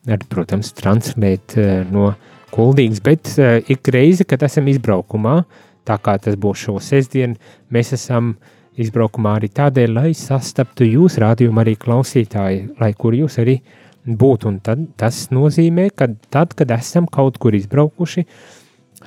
arī, 0.07 0.19
protams, 0.27 0.73
translēt 0.75 1.55
uh, 1.55 1.87
no 1.87 2.11
Kuldīgas, 2.51 2.99
bet 3.03 3.31
uh, 3.37 3.55
ik 3.71 3.87
reizi, 3.95 4.27
kad 4.27 4.43
esam 4.43 4.67
izbraukumā, 4.67 5.39
tā 5.87 5.95
kā 6.03 6.19
tas 6.19 6.35
būs 6.35 6.67
šo 6.67 6.77
sestdienu, 6.83 7.39
mēs 7.71 7.95
esam 7.95 8.33
uh, 8.35 8.53
izbraukumā 8.81 9.37
arī 9.39 9.49
tādēļ, 9.57 9.93
lai 9.97 10.13
sastaptu 10.17 10.87
jūs 10.87 11.17
rādījumu 11.23 11.63
arī 11.63 11.75
klausītāji, 11.81 12.63
lai 12.81 12.93
kur 12.97 13.17
jūs 13.17 13.39
arī 13.43 13.57
būtu. 14.07 14.51
Un 14.51 14.61
tad, 14.63 14.85
tas 14.99 15.27
nozīmē, 15.33 15.89
ka 15.95 16.09
tad, 16.33 16.55
kad 16.57 16.71
esam 16.77 17.09
kaut 17.11 17.39
kur 17.41 17.57
izbraukuši, 17.57 18.25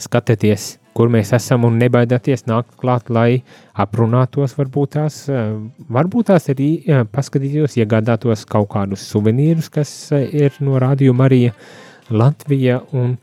skatieties, 0.01 0.77
kur 0.97 1.11
mēs 1.13 1.33
esam 1.37 1.65
un 1.69 1.79
nebaidāties 1.81 2.47
nākt 2.51 2.75
klāt, 2.81 3.11
lai 3.13 3.43
aprunātos, 3.79 4.57
varbūt 4.59 4.97
tās, 4.97 5.23
varbūt 5.89 6.31
tās 6.33 6.51
arī 6.53 6.71
paskatītos, 7.13 7.79
iegādātos 7.81 8.47
kaut 8.51 8.71
kādus 8.75 9.07
suvenīrus, 9.11 9.71
kas 9.73 9.93
ir 10.15 10.57
no 10.65 10.81
rādījuma 10.83 11.29
arī 11.31 11.43
Latvija 12.11 12.81
un, 12.97 13.15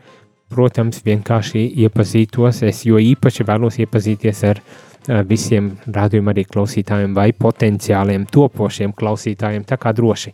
protams, 0.47 1.01
vienkārši 1.03 1.65
iepazītos, 1.83 2.61
es 2.63 2.85
jo 2.87 3.01
īpaši 3.03 3.43
vēlos 3.47 3.81
iepazīties 3.83 4.43
ar 4.47 4.61
visiem 5.07 5.71
rādījuma 5.93 6.33
arī 6.33 6.43
klausītājiem 6.47 7.15
vai 7.15 7.31
potenciāliem 7.31 8.27
topošiem 8.31 8.93
klausītājiem, 8.97 9.65
tā 9.67 9.77
kā 9.79 9.93
droši, 9.95 10.33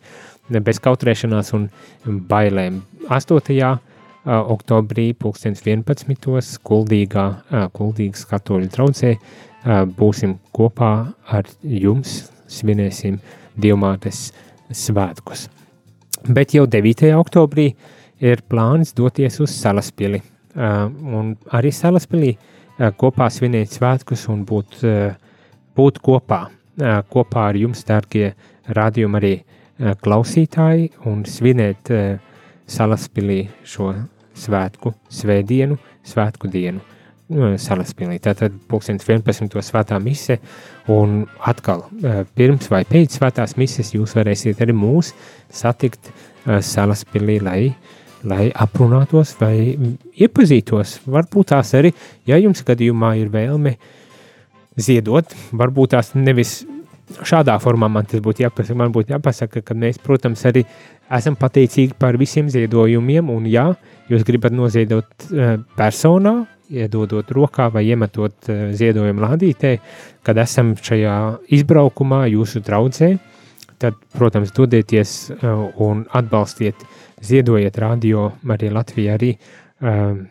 bez 0.63 0.81
kautrēšanās 0.83 1.53
un 1.57 1.67
bailēm. 2.29 2.81
8. 3.09 3.71
oktobrī, 4.25 5.11
2011. 5.19 6.59
Kuldīgā, 6.65 7.25
Kuldīgas 7.75 8.25
katoļu 8.29 8.71
traucē, 8.73 9.15
būsim 9.97 10.37
kopā 10.55 10.93
ar 11.29 11.49
jums, 11.61 12.23
svinēsim 12.51 13.19
Dievmātes 13.59 14.31
svētkus. 14.73 15.47
Bet 16.23 16.55
jau 16.55 16.65
9. 16.65 17.11
oktobrī 17.19 17.73
ir 18.23 18.41
plāns 18.49 18.95
doties 18.95 19.39
uz 19.43 19.53
Salaspili, 19.53 20.21
un 20.55 21.33
arī 21.51 21.71
Salaspilī 21.75 22.33
uh, 22.33 22.41
Eh, 22.41 22.52
kopā 22.77 23.29
svinēt 23.31 23.73
svētkus 23.77 24.27
un 24.29 24.45
būt, 24.45 24.83
eh, 24.83 25.15
būt 25.75 25.99
kopā, 26.01 26.47
eh, 26.79 27.01
kopā 27.09 27.49
ar 27.49 27.55
jums, 27.55 27.83
dārgie 27.83 28.33
rādījumi 28.67 29.19
arī 29.19 29.43
klausītāji, 29.83 30.91
un 31.07 31.23
svinēt 31.23 31.89
salaspilī 32.67 33.49
šo 33.65 34.07
svētku, 34.35 34.93
svētdienu, 35.09 35.79
svētku 36.05 36.49
dienu. 36.49 36.79
Salaspilī. 37.57 38.19
Tātad 38.19 38.51
2011. 38.69 39.59
svētā 39.61 40.01
mise, 40.01 40.37
un 40.87 41.25
atkal 41.41 41.85
pirms 42.35 42.69
vai 42.69 42.83
pēc 42.83 43.17
svētās 43.17 43.57
mises 43.57 43.91
jūs 43.91 44.13
varēsiet 44.13 44.61
arī 44.61 44.75
mūs 44.77 45.13
satikt 45.49 46.11
Salaspilī, 46.45 47.41
lai 47.41 47.65
uh, 47.67 48.02
lai 48.29 48.49
aprunātos 48.51 49.35
vai 49.39 49.75
iepazītos. 50.15 50.99
Varbūt 51.09 51.51
tās 51.53 51.73
arī, 51.77 51.93
ja 52.29 52.39
jums 52.41 52.63
gadījumā 52.65 53.15
ir 53.21 53.31
vēlme 53.33 53.75
ziedot, 54.79 55.35
varbūt 55.53 55.93
tās 55.95 56.13
nevis 56.15 56.61
šādā 57.21 57.55
formā 57.61 57.89
man 57.91 58.07
tas 58.09 58.23
būtu 58.23 58.45
jāpasaka. 58.45 58.77
Man 58.79 58.93
būtu 58.95 59.13
jāpasaka, 59.13 59.61
ka 59.65 59.75
mēs, 59.77 59.99
protams, 60.01 60.43
arī 60.49 60.63
esam 61.13 61.35
pateicīgi 61.39 61.97
par 61.99 62.17
visiem 62.17 62.49
ziedojumiem, 62.51 63.29
un 63.29 63.45
ja 63.49 63.69
jūs 64.11 64.25
gribat 64.27 64.55
noziedot 64.55 65.27
uh, 65.29 65.57
personā, 65.77 66.43
iedodot 66.73 67.29
rokā 67.35 67.69
vai 67.73 67.85
iemetot 67.91 68.49
uh, 68.49 68.65
ziedojumu 68.73 69.25
lādītē, 69.25 69.75
kad 70.25 70.39
esam 70.41 70.73
šajā 70.79 71.17
izbraukumā 71.53 72.23
jūsu 72.31 72.63
draudzē, 72.65 73.13
tad, 73.83 73.99
protams, 74.15 74.53
dodieties 74.55 75.17
uh, 75.35 75.67
un 75.83 76.05
atbalstiet 76.15 76.87
ziedojiet 77.23 77.77
radio 77.81 78.31
arī 78.53 78.71
Latvijā 78.73 79.17
arī 79.17 79.33
um, 79.35 80.25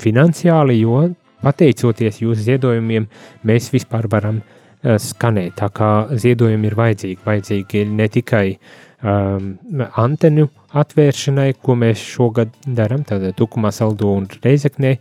finansiāli, 0.00 0.78
jo 0.82 1.02
pateicoties 1.42 2.22
jūsu 2.22 2.46
ziedojumiem, 2.46 3.08
mēs 3.48 3.70
vispār 3.74 4.08
varam 4.10 4.40
uh, 4.40 4.96
skanēt. 5.02 5.56
Tā 5.60 5.68
kā 5.74 5.90
ziedojumi 6.12 6.70
ir 6.70 6.78
vajadzīgi, 6.78 7.20
vajadzīgi 7.26 7.84
ne 7.90 8.08
tikai 8.12 8.46
um, 8.54 9.52
antenu 10.00 10.48
atvēršanai, 10.82 11.52
ko 11.62 11.76
mēs 11.78 12.02
šogad 12.14 12.54
darām, 12.66 13.04
tātad 13.08 13.36
Tukumā, 13.38 13.72
Saldo 13.74 14.14
un 14.16 14.28
Reizeknē, 14.44 14.96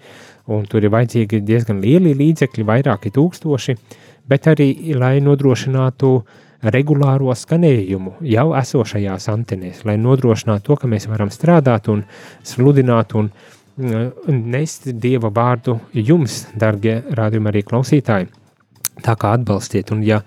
un 0.52 0.66
tur 0.70 0.84
ir 0.84 0.94
vajadzīgi 0.94 1.44
diezgan 1.48 1.84
lieli 1.84 2.16
līdzekļi, 2.18 2.68
vairāki 2.68 3.14
tūkstoši, 3.16 3.78
bet 4.30 4.48
arī, 4.52 4.72
lai 4.98 5.20
nodrošinātu 5.24 6.16
uh, 6.18 6.40
regulāro 6.62 7.34
skanējumu 7.36 8.20
jau 8.28 8.52
esošajās 8.58 9.28
antenēs, 9.34 9.82
lai 9.88 9.98
nodrošinātu 9.98 10.68
to, 10.68 10.78
ka 10.78 10.90
mēs 10.92 11.08
varam 11.10 11.32
strādāt 11.34 11.90
un 11.90 12.04
sludināt 12.46 13.16
un 13.18 13.32
nest 14.28 14.90
Dieva 15.02 15.32
vārdu 15.34 15.80
jums, 15.94 16.46
darbie 16.60 17.00
rādījumi 17.18 17.50
arī 17.50 17.64
klausītāji. 17.66 18.28
Tā 19.02 19.16
kā 19.18 19.32
atbalstiet, 19.38 19.90
un 19.96 20.04
ja, 20.06 20.20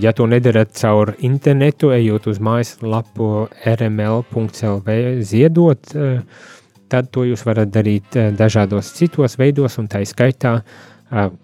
ja 0.00 0.12
to 0.16 0.28
nedarat 0.30 0.72
caur 0.78 1.12
internetu, 1.20 1.90
ejot 1.92 2.30
uz 2.30 2.38
mājaslapu 2.40 3.48
rml.lv 3.74 4.96
ziedot, 5.20 5.92
tad 6.92 7.10
to 7.12 7.26
jūs 7.28 7.44
varat 7.44 7.72
darīt 7.72 8.16
dažādos 8.38 8.94
citos 8.96 9.36
veidos, 9.40 9.76
un 9.82 9.90
tā 9.92 10.04
izskaitā 10.06 10.60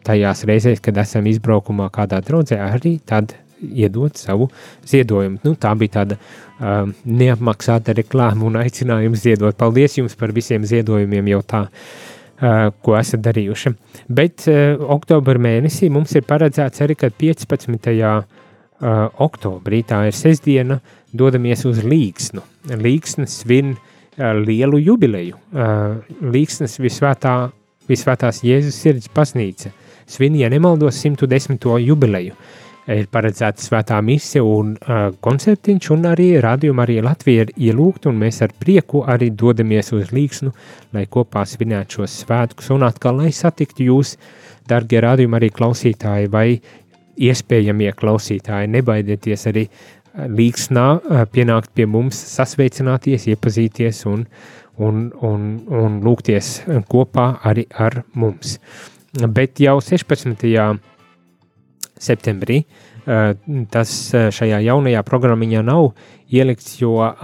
tajās 0.07 0.47
reizēs, 0.49 0.81
kad 0.81 0.97
esam 1.03 1.29
izbraukumā 1.29 1.91
kādā 1.93 2.23
draudzē, 2.25 2.61
arī 2.71 2.97
tad 3.05 3.35
iedot 3.63 4.17
savu 4.19 4.49
ziedojumu. 4.87 5.41
Nu, 5.45 5.55
tā 5.61 5.73
bija 5.79 5.99
tāda 6.01 6.19
uh, 6.19 6.89
neapmaksāta 7.05 7.95
reklāma 7.99 8.47
un 8.49 8.59
aicinājums 8.61 9.25
ziedot. 9.25 9.57
Paldies 9.59 9.99
jums 9.99 10.17
par 10.19 10.33
visiem 10.37 10.67
ziedojumiem 10.69 11.33
jau 11.35 11.43
tā, 11.47 11.65
uh, 11.69 12.69
ko 12.85 12.97
esat 12.99 13.25
darījuši. 13.27 13.75
Bet 14.09 14.47
uh, 14.51 14.77
oktobra 14.99 15.41
mēnesī 15.43 15.91
mums 15.93 16.15
ir 16.19 16.27
paredzēts 16.29 16.85
arī, 16.85 16.99
ka 16.99 17.11
15. 17.11 17.91
Uh, 18.79 19.09
oktobrī, 19.19 19.81
tā 19.83 20.05
ir 20.07 20.15
sestdiena, 20.15 20.77
dodamies 21.11 21.65
uz 21.67 21.81
Līgsnu. 21.83 22.45
Līgsnes 22.79 23.41
svin 23.41 23.73
uh, 23.75 24.37
lielu 24.39 24.79
jubileju. 24.79 25.41
Uh, 25.51 25.99
Līgsnes 26.23 26.79
visvētā, 26.79 27.51
visvētās 27.91 28.45
Jēzus 28.47 28.79
sirds 28.79 29.11
pasnīca 29.11 29.75
svin, 30.09 30.39
ja 30.39 30.47
nemaldos, 30.49 31.03
110. 31.03 31.59
jubileju. 31.83 32.37
Uh, 32.39 32.68
ir 32.97 33.09
paredzēta 33.13 33.63
svētā 33.63 33.99
mise 34.05 34.41
un 34.45 34.73
uh, 34.77 35.09
koncertiņš, 35.25 35.91
un 35.95 36.07
arī 36.09 36.29
rādījuma 36.43 36.87
arī 36.87 36.99
Latvija 37.05 37.47
ir 37.47 37.53
ielūgta, 37.69 38.09
un 38.11 38.21
mēs 38.23 38.41
ar 38.47 38.55
prieku 38.57 39.03
arī 39.09 39.31
dodamies 39.31 39.93
uz 39.97 40.13
Līksnu, 40.15 40.53
lai 40.97 41.05
kopā 41.11 41.45
svinētu 41.49 42.01
šos 42.01 42.23
svētkus, 42.25 42.71
un 42.75 42.87
atkal, 42.89 43.21
lai 43.21 43.33
satiktu 43.37 43.89
jūs, 43.91 44.17
dargie 44.69 45.03
rādījuma 45.05 45.41
arī 45.41 45.53
klausītāji, 45.55 46.33
vai 46.33 46.49
iespējamie 47.19 47.93
klausītāji, 47.99 48.73
nebaidieties 48.77 49.49
arī 49.51 49.69
Līksnā 50.19 50.87
pienākt 51.31 51.71
pie 51.77 51.85
mums, 51.87 52.19
sasveicināties, 52.33 53.29
iepazīties 53.31 54.01
un, 54.11 54.25
un, 54.83 55.05
un, 55.23 55.45
un 55.69 55.99
lūgties 56.03 56.49
kopā 56.91 57.29
arī 57.47 57.69
ar 57.79 58.01
mums. 58.19 58.57
Bet 59.15 59.61
jau 59.63 59.77
16 59.85 60.43
septembrī. 62.03 62.63
Uh, 63.09 63.33
tas 63.73 63.93
uh, 64.13 64.29
šajā 64.35 64.61
jaunajā 64.67 65.01
programmiņā 65.07 65.63
nav 65.65 65.93
ielikts, 66.29 66.77
jo 66.83 66.99
uh, 67.01 67.15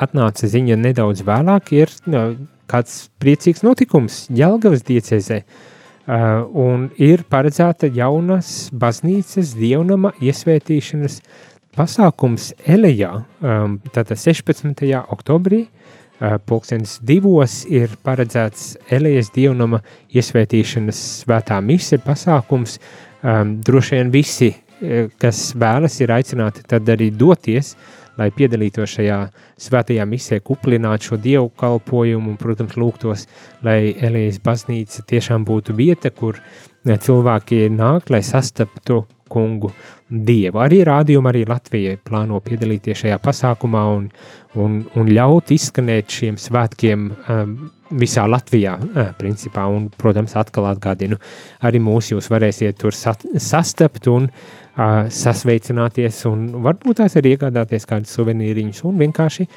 atnāca 0.00 0.48
ziņa 0.48 0.78
nedaudz 0.80 1.24
vēlāk. 1.26 1.74
Ir 1.76 1.92
uh, 2.08 2.32
kāds 2.70 3.10
priecīgs 3.20 3.64
notikums 3.66 4.24
Jelgavas 4.32 4.86
diecezē. 4.88 5.42
Uh, 6.10 6.46
un 6.56 6.88
ir 6.98 7.26
paredzēta 7.30 7.90
jaunas 7.94 8.70
baznīcas 8.72 9.52
dievnama 9.58 10.14
iesvētīšanas 10.18 11.20
pasākums 11.76 12.48
Elejā, 12.66 13.12
tātad 13.94 14.18
16. 14.18 14.80
oktobrī, 15.14 15.60
uh, 15.68 16.00
pulkstens 16.20 16.98
divos 17.06 17.62
ir 17.70 17.94
paredzēts 18.04 18.74
Elejas 18.92 19.30
dievnama 19.34 19.80
iesvētīšanas 20.12 21.00
svētā 21.22 21.60
mise 21.64 22.00
pasākums. 22.02 22.78
Um, 23.20 23.58
droši 23.64 23.98
vien 23.98 24.12
visi, 24.14 24.54
kas 25.20 25.50
vēlas, 25.60 25.98
ir 26.00 26.12
aicināti 26.14 26.64
tad 26.68 26.88
arī 26.88 27.10
doties, 27.12 27.74
lai 28.18 28.30
piedalītos 28.34 28.96
šajā 28.96 29.18
svētajā 29.60 30.04
misē, 30.08 30.40
kuplinātu 30.44 31.10
šo 31.10 31.18
dievu 31.20 31.50
kalpojumu 31.60 32.32
un, 32.32 32.40
protams, 32.40 32.76
lūgtos, 32.80 33.26
lai 33.64 33.92
Elijas 33.92 34.40
baznīca 34.44 35.04
tiešām 35.08 35.44
būtu 35.48 35.76
vieta, 35.76 36.12
kur 36.12 36.40
cilvēki 36.84 37.68
nāk, 37.72 38.10
lai 38.12 38.22
sastaptu 38.24 39.04
kungu 39.30 39.70
dievu. 40.10 40.58
Arī 40.58 40.80
rādījuma 40.86 41.30
arī 41.30 41.44
Latvijai 41.48 41.98
plāno 42.02 42.40
piedalīties 42.44 43.04
šajā 43.04 43.20
pasākumā 43.22 43.84
un, 43.94 44.08
un, 44.58 44.80
un 44.98 45.12
ļaut 45.12 45.52
izskanēt 45.54 46.16
šiem 46.16 46.40
svētkiem 46.40 47.10
um, 47.12 47.54
visā 47.90 48.26
Latvijā, 48.30 48.76
uh, 48.78 49.10
principā, 49.18 49.66
un, 49.70 49.88
protams, 50.00 50.36
atkal 50.38 50.68
atgādinu, 50.70 51.18
arī 51.66 51.82
mūs 51.82 52.12
jūs 52.12 52.30
varēsiet 52.32 52.78
tur 52.80 52.94
sastapt 52.94 54.08
un 54.12 54.30
uh, 54.30 55.10
sasveicināties, 55.10 56.24
un 56.30 56.48
varbūt 56.64 57.02
tās 57.02 57.18
arī 57.20 57.34
iegādāties 57.36 57.88
kādus 57.90 58.14
suvenīriņus 58.18 58.82
un 58.88 58.98
vienkārši 59.04 59.48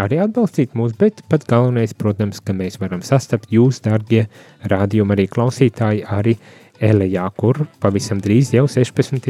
arī 0.00 0.22
atbalstīt 0.24 0.76
mūs, 0.78 0.94
bet 0.98 1.20
pats 1.28 1.48
galvenais, 1.48 1.92
protams, 1.98 2.40
ka 2.40 2.54
mēs 2.56 2.78
varam 2.80 3.02
sastapt 3.04 3.52
jūs, 3.52 3.82
dārgie 3.84 4.26
rādījuma 4.72 5.16
arī 5.16 5.28
klausītāji, 5.32 6.06
arī 6.08 6.36
Elejā, 6.82 7.28
kur 7.38 7.60
pavisam 7.78 8.18
drīz 8.18 8.54
jau 8.56 8.64
16. 8.66 9.28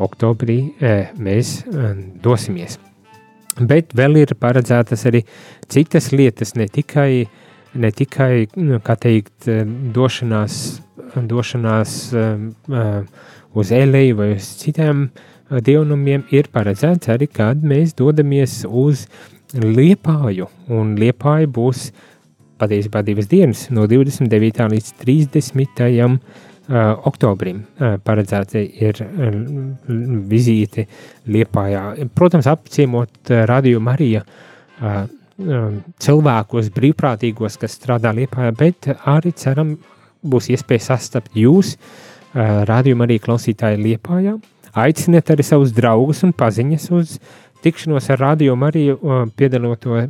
oktobrī 0.00 0.60
mēs 1.20 1.58
dosimies. 2.24 2.78
Bet 3.58 3.92
vēl 3.98 4.22
ir 4.22 4.32
paredzētas 4.38 5.04
arī 5.10 5.24
citas 5.68 6.12
lietas, 6.14 6.54
ne 6.56 6.68
tikai, 6.70 7.26
ne 7.74 7.90
tikai 7.92 8.48
nu, 8.56 8.80
kā 8.84 8.96
teikt, 9.00 9.48
e, 9.48 9.62
došanās, 9.94 10.80
došanās 11.28 11.94
uz 13.58 13.72
Eleju 13.72 14.18
vai 14.18 14.28
uz 14.36 14.50
citiem 14.60 15.08
dievnumiem, 15.48 16.26
ir 16.34 16.50
paredzēts 16.52 17.10
arī, 17.12 17.28
kad 17.32 17.64
mēs 17.64 17.96
dodamies 17.98 18.60
uz 18.68 19.06
Liepāju, 19.56 20.50
un 20.68 20.92
Liepāja 21.00 21.48
būs 21.48 21.88
patiesībā 22.60 23.00
divas 23.06 23.30
dienas, 23.30 23.68
no 23.72 23.86
29. 23.88 24.68
līdz 24.74 24.92
30 25.00 25.56
uh, 26.04 26.18
oktobrim 27.08 27.62
paredzēta 28.04 28.60
ir 28.60 29.00
vizīte 30.28 30.84
Liepājā. 31.28 32.08
Protams, 32.14 32.48
apciemot 32.50 33.32
Radio 33.48 33.80
Marija 33.80 34.24
cilvēkos, 35.38 36.70
brīvprātīgos, 36.74 37.58
kas 37.62 37.76
strādā 37.78 38.12
Liepājā, 38.16 38.52
bet 38.58 38.90
arī 39.06 39.32
ceram 39.38 39.76
būs 40.26 40.50
iespēja 40.54 40.90
sastapt 40.90 41.36
jūs, 41.38 41.76
uh, 41.76 42.64
Radio 42.68 42.98
Marija 42.98 43.22
klausītāji 43.28 43.78
Liepājā. 43.82 44.38
Aiciniet 44.78 45.30
arī 45.32 45.46
savus 45.46 45.70
draugus 45.74 46.24
un 46.26 46.34
paziņas 46.36 46.90
uz 46.94 47.14
uh, 47.16 47.30
tikšanos 47.62 48.10
ar 48.10 48.18
radio 48.18 48.56
Mariju, 48.56 48.98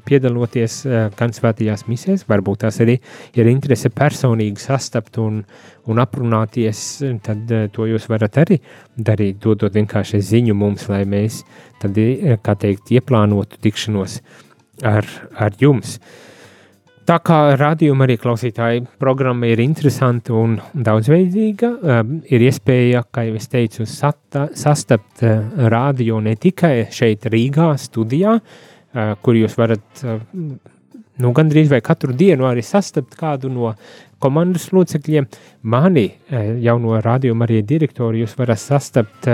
piedaloties 0.05 0.81
gan 1.17 1.33
svētajās 1.33 1.87
misēs, 1.89 2.25
varbūt 2.29 2.65
tās 2.65 2.81
arī 2.85 2.99
ir 3.39 3.49
interese 3.49 3.91
personīgi 3.95 4.61
sastapt 4.63 5.19
un, 5.23 5.41
un 5.89 6.03
aprunāties, 6.03 6.83
tad 7.25 7.49
to 7.73 7.89
jūs 7.89 8.09
varat 8.11 8.41
arī 8.45 8.61
darīt, 8.97 9.41
dodot 9.45 9.75
vienkārši 9.75 10.21
ziņu 10.33 10.57
mums, 10.59 10.89
lai 10.93 11.05
mēs 11.09 11.43
tad, 11.83 11.97
kā 12.45 12.57
teikt, 12.59 12.93
ieplānotu 12.99 13.61
tikšanos 13.65 14.21
ar, 14.83 15.07
ar 15.39 15.55
jums. 15.61 15.99
Tā 17.09 17.17
kā 17.25 17.55
radījuma 17.57 18.05
arī 18.05 18.19
klausītāji 18.21 18.83
programma 19.01 19.49
ir 19.49 19.63
interesanta 19.65 20.35
un 20.37 20.59
daudzveidīga, 20.75 21.69
um, 21.73 22.11
ir 22.29 22.43
iespēja, 22.45 23.01
kā 23.09 23.23
jau 23.25 23.39
es 23.39 23.49
teicu, 23.49 23.87
sata, 23.89 24.51
sastapt 24.53 25.23
uh, 25.25 25.39
radio 25.73 26.19
ne 26.21 26.35
tikai 26.37 26.91
šeit 26.93 27.25
Rīgā 27.33 27.71
studijā, 27.81 28.35
uh, 28.37 29.15
kur 29.25 29.39
jūs 29.39 29.57
varat 29.57 30.03
uh, 30.05 30.19
nu, 31.25 31.31
gandrīz 31.33 31.73
vai 31.73 31.81
katru 31.87 32.13
dienu 32.13 32.45
arī 32.45 32.61
sastapt 32.67 33.17
kādu 33.17 33.49
no 33.55 33.73
komandas 34.21 34.67
locekļiem. 34.77 35.29
Mani 35.71 36.11
jauno 36.61 36.99
radījuma 37.01 37.47
arī 37.47 37.63
direktoru 37.63 38.21
jūs 38.21 38.35
varat 38.37 38.61
sastapt 38.61 39.29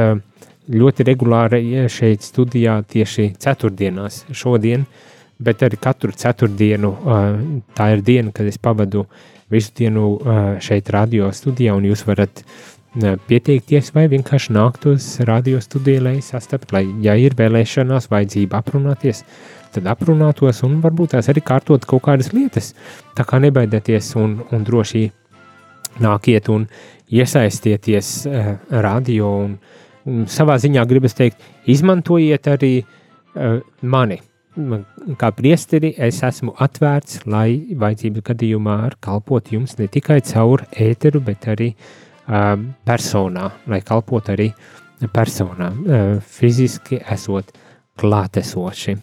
ļoti 0.70 1.06
regulāri 1.08 1.88
šeit 1.92 2.22
studijā 2.22 2.76
tieši 2.92 3.30
ceturtdienās 3.40 4.26
šodien, 4.36 4.84
uh, 4.84 5.13
bet 5.44 5.64
arī 5.66 5.78
katru 5.80 6.12
ceturtdienu 6.12 6.92
tā 7.76 7.90
ir 7.94 8.04
diena, 8.04 8.32
kad 8.34 8.48
es 8.48 8.58
pavadu 8.58 9.06
visu 9.52 9.72
dienu 9.76 10.14
šeit 10.64 10.88
radio 10.90 11.30
studijā, 11.32 11.74
un 11.76 11.86
jūs 11.88 12.04
varat 12.08 12.44
pieteikties 13.28 13.90
vai 13.94 14.06
vienkārši 14.10 14.54
nākt 14.54 14.86
uz 14.86 15.06
radio 15.26 15.60
studiju, 15.62 16.04
lai 16.06 16.14
sastapt, 16.22 16.72
lai, 16.72 16.84
ja 17.02 17.16
ir 17.18 17.34
vēlēšanās, 17.38 18.06
vajadzība 18.10 18.60
aprunāties, 18.62 19.24
tad 19.74 19.88
aprunātos 19.90 20.62
un 20.66 20.78
varbūt 20.82 21.16
tās 21.16 21.28
arī 21.32 21.42
kārtot 21.42 21.86
kaut 21.90 22.04
kādas 22.06 22.30
lietas. 22.32 22.72
Tā 23.18 23.26
kā 23.26 23.40
nebaidieties 23.42 24.12
un, 24.20 24.38
un 24.54 24.66
droši 24.66 25.08
nākiet 26.02 26.50
un 26.54 26.68
iesaistieties 27.14 28.12
uh, 28.28 28.52
radio 28.70 29.32
un, 29.44 29.56
un 30.06 30.28
savā 30.30 30.56
ziņā 30.62 30.86
gribas 30.90 31.18
teikt, 31.18 31.42
izmantojiet 31.70 32.46
arī 32.54 32.74
uh, 32.84 33.58
mani, 33.82 34.20
kā 35.18 35.30
priesteri 35.34 35.92
es 35.98 36.20
esmu 36.26 36.54
atvērts, 36.62 37.24
lai 37.30 37.74
vajadzības 37.78 38.24
gadījumā 38.30 38.78
kalpot 39.04 39.50
jums 39.52 39.76
ne 39.80 39.88
tikai 39.90 40.20
caur 40.28 40.64
ēteru, 40.70 41.22
bet 41.24 41.48
arī 41.50 41.72
um, 41.74 42.70
personā, 42.86 43.50
lai 43.70 43.80
kalpot 43.86 44.30
arī 44.34 44.50
personā, 45.14 45.70
uh, 45.70 46.04
fiziski 46.22 47.00
esot 47.02 47.50
klātesoši. 48.00 48.96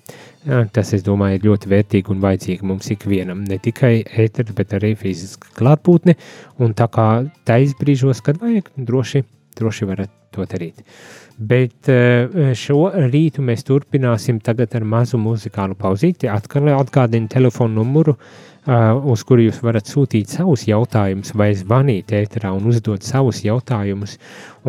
Uh, 0.47 0.63
tas, 0.73 0.93
es 0.95 1.03
domāju, 1.05 1.39
ir 1.39 1.49
ļoti 1.49 1.71
vērtīgi 1.71 2.15
un 2.15 2.23
vajadzīgi 2.23 2.67
mums 2.67 2.87
ikvienam, 2.95 3.43
ne 3.47 3.59
tikai 3.61 3.97
ēteru, 4.23 4.55
bet 4.57 4.77
arī 4.79 4.95
fiziski 4.99 5.51
klātbūtne, 5.59 6.15
un 6.63 6.75
tā 6.77 6.87
kā 6.91 7.09
tais 7.47 7.75
brīžos, 7.79 8.23
kad 8.25 8.39
vajag, 8.41 8.71
droši, 8.79 9.25
droši 9.59 9.91
varat 9.91 10.15
to 10.31 10.47
darīt. 10.47 10.79
Uh, 10.79 11.30
Bet 11.41 11.89
eh, 11.89 12.54
šo 12.54 12.91
rītu 12.93 13.41
mēs 13.41 13.63
turpināsim 13.65 14.38
tagad 14.45 14.75
ar 14.77 14.84
mazu 14.86 15.17
muzikālu 15.17 15.73
pauzīti. 15.80 16.30
Atkal 16.30 16.69
atgādinu 16.75 17.32
telefonu 17.32 17.80
numuru, 17.80 18.13
eh, 18.13 18.91
uz 18.93 19.23
kuru 19.25 19.47
jūs 19.47 19.62
varat 19.65 19.89
sūtīt 19.89 20.30
savus 20.30 20.67
jautājumus 20.69 21.34
vai 21.34 21.49
zvanīt 21.58 22.13
ēterā 22.13 22.51
un 22.54 22.69
uzdot 22.69 23.01
savus 23.01 23.41
jautājumus. 23.47 24.19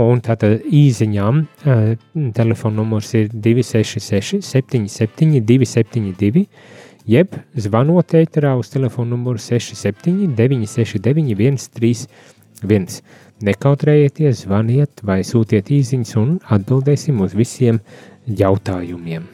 Un 0.00 0.24
tātad 0.24 0.64
īziņām 0.64 1.42
eh, 1.42 1.82
telefonu 2.40 2.80
numurs 2.80 3.12
ir 3.20 3.28
266 3.34 4.40
77 4.40 5.44
272 5.44 6.46
jeb 7.04 7.36
zvanot 7.58 8.16
ēterā 8.16 8.54
uz 8.56 8.72
telefonu 8.72 9.18
numuru 9.18 9.42
67 9.42 10.32
969 10.38 11.68
131. 11.68 13.02
Nekautrējieties, 13.42 14.44
zvaniet 14.46 15.02
vai 15.02 15.22
sūtiet 15.26 15.72
īsiņas 15.74 16.16
un 16.20 16.34
atbildēsim 16.54 17.22
uz 17.24 17.34
visiem 17.34 17.80
jautājumiem. 18.26 19.26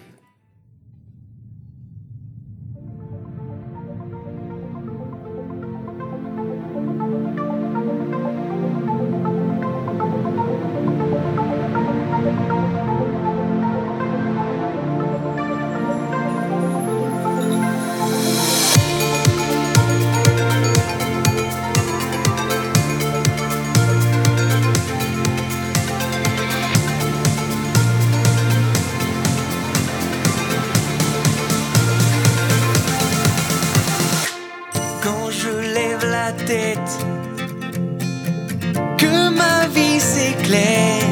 que 38.98 39.30
ma 39.30 39.66
vie 39.68 40.00
s'éclaire 40.00 41.02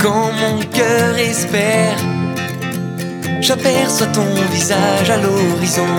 quand 0.00 0.30
mon 0.40 0.60
cœur 0.72 1.16
espère. 1.16 1.96
J'aperçois 3.40 4.06
ton 4.08 4.26
visage 4.52 5.10
à 5.10 5.16
l'horizon. 5.16 5.96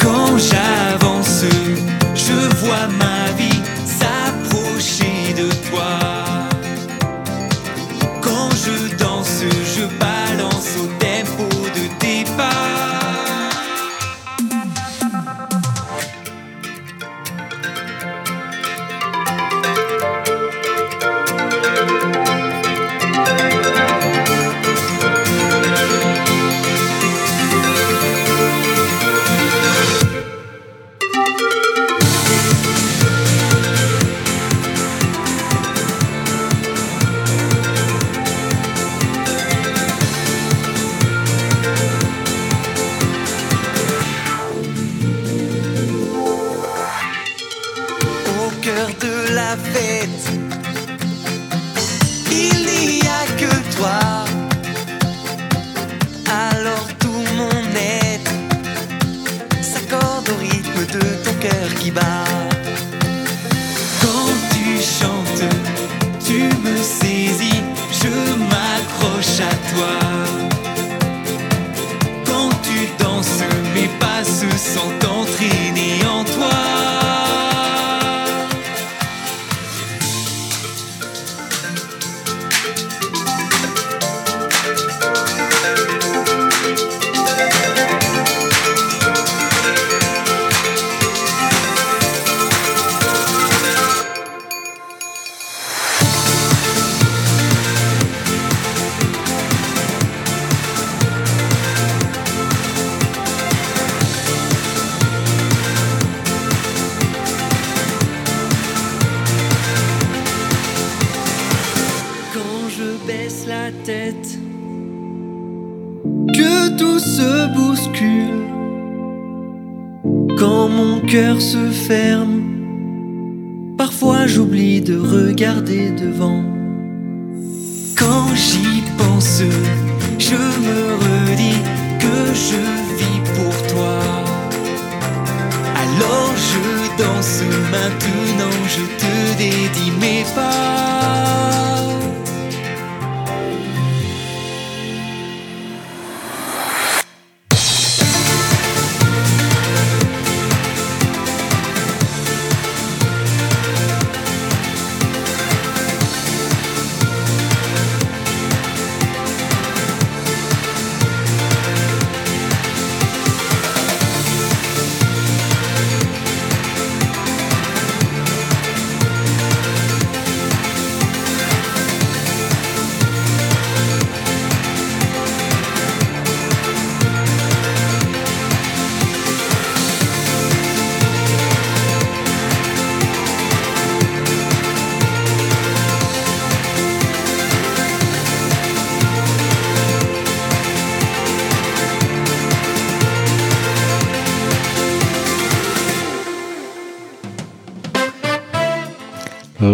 Quand 0.00 0.36
j'avance, 0.38 1.44
je 2.14 2.56
vois 2.56 2.88
ma 2.98 3.30
vie. 3.38 3.53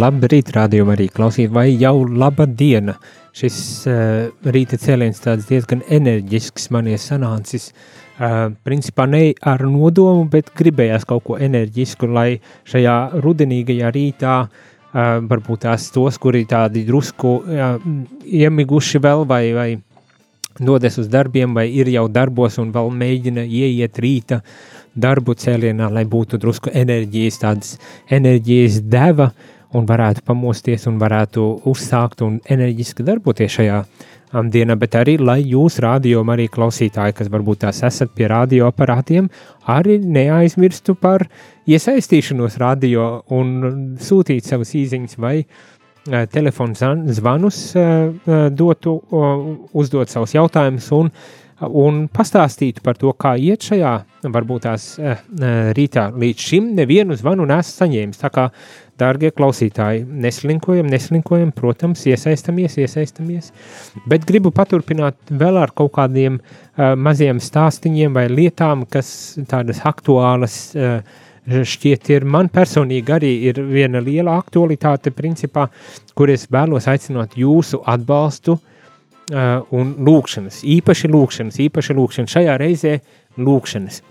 Labrīt, 0.00 0.52
rādījumā 0.54 0.94
arī 0.94 1.08
klausīt, 1.12 1.50
vai 1.52 1.66
jau 1.74 2.04
laba 2.08 2.46
diena. 2.46 2.94
Šis 3.36 3.56
uh, 3.90 4.30
rīta 4.54 4.78
cēliens 4.80 5.20
tāds 5.20 5.48
diezgan 5.50 5.82
enerģisks 5.92 6.70
man 6.74 6.88
ir 6.88 7.00
sanācis. 7.02 7.70
Uh, 8.20 8.52
principā 8.64 9.06
ne 9.10 9.22
ar 9.46 9.64
nodomu, 9.66 10.24
bet 10.30 10.52
gribējās 10.56 11.04
kaut 11.08 11.26
ko 11.26 11.36
enerģisku, 11.42 12.08
lai 12.08 12.40
šajā 12.70 12.96
rudenīgajā 13.24 13.92
rītā 13.96 14.38
uh, 14.46 14.50
varbūt 15.28 15.66
tās 15.66 15.90
tos, 15.92 16.18
kuri 16.22 16.46
tādi 16.48 16.86
drusku 16.88 17.36
uh, 17.40 17.76
iemiguši 18.24 19.04
vēl 19.04 19.26
vai, 19.28 19.44
vai 19.56 19.68
dodas 20.60 20.98
uz 21.02 21.08
darbiem 21.12 21.54
vai 21.54 21.68
ir 21.68 21.88
jau 21.92 22.08
darbos 22.08 22.58
un 22.62 22.72
vēl 22.72 22.92
mēģina 23.04 23.44
ieiet 23.44 24.00
rīta 24.00 24.40
darbu 24.96 25.36
cēlienā, 25.38 25.92
lai 25.92 26.04
būtu 26.08 26.40
drusku 26.40 26.72
enerģijas, 26.74 27.40
tādas 27.44 27.78
enerģijas 28.10 28.80
deva 28.90 29.30
un 29.76 29.86
varētu 29.86 30.24
pamosties 30.26 30.86
un 30.90 30.98
varētu 31.00 31.46
uzsākt 31.70 32.24
un 32.26 32.38
enerģiski 32.50 33.06
darboties 33.06 33.58
šajā 33.58 33.80
um, 33.80 34.50
dienā, 34.50 34.76
bet 34.80 34.96
arī, 34.98 35.16
lai 35.22 35.40
jūs 35.44 35.80
rādījām 35.82 36.32
arī 36.34 36.48
klausītāji, 36.52 37.16
kas 37.18 37.30
varbūt 37.32 37.64
tās 37.64 37.82
esat 37.86 38.14
pie 38.16 38.28
radioaparātiem, 38.30 39.30
arī 39.70 39.98
neaizmirstu 40.02 40.96
par 41.00 41.26
iesaistīšanos 41.70 42.58
radio 42.62 43.10
un 43.36 43.96
sūtīt 44.00 44.48
savas 44.48 44.74
īziņas 44.78 45.18
vai 45.22 45.36
uh, 45.44 46.24
telefonu 46.32 46.94
zvanus, 47.14 47.62
uh, 47.76 48.08
uh, 48.10 48.48
dotu, 48.50 48.96
uh, 49.10 49.46
uzdot 49.78 50.10
savus 50.10 50.34
jautājumus 50.38 50.90
un 50.98 51.14
un 51.68 52.04
pastāstītu 52.12 52.82
par 52.84 52.98
to, 53.00 53.12
kā 53.18 53.34
iet 53.40 53.64
šajā, 53.68 53.92
varbūt 54.32 54.66
tās 54.66 54.92
uh, 55.00 55.18
rītā. 55.76 56.08
Līdz 56.16 56.46
šim 56.50 56.70
nevienu 56.76 57.16
zvanu 57.18 57.46
nesu 57.48 57.74
saņēmis. 57.76 58.20
Tā 58.20 58.30
kā, 58.32 58.46
dārgie 59.00 59.30
klausītāji, 59.32 60.04
neslinkojam, 60.24 60.88
neslinkojam, 60.92 61.52
protams, 61.56 62.04
iesaistamies, 62.08 62.76
iesaistamies. 62.80 63.50
Bet 64.08 64.26
gribu 64.28 64.52
paturpināt 64.52 65.16
vēl 65.30 65.60
ar 65.60 65.72
kaut 65.76 65.94
kādiem 65.96 66.38
uh, 66.40 66.92
maziem 66.96 67.40
stāstiņiem 67.42 68.16
vai 68.16 68.28
lietām, 68.32 68.86
kas 68.88 69.10
tādas 69.50 69.84
aktuālas. 69.88 70.62
Uh, 70.76 71.26
šķiet, 71.50 72.10
ir 72.12 72.24
man 72.28 72.50
personīgi 72.52 73.14
arī 73.16 73.30
ir 73.48 73.58
viena 73.72 73.98
liela 74.04 74.36
aktualitāte, 74.38 75.10
principā, 75.10 75.64
kur 76.14 76.30
es 76.30 76.44
vēlos 76.52 76.86
aicināt 76.86 77.32
jūsu 77.40 77.80
atbalstu 77.88 78.58
un 79.30 79.94
lūkšanas, 80.06 80.62
īpaši 80.76 81.10
lūkšanas, 81.10 81.60
īpaši 81.66 81.96
lūkšanas, 81.98 82.36
šajā 82.36 82.56
reizē 82.60 82.96
lūkšanas. 83.38 84.02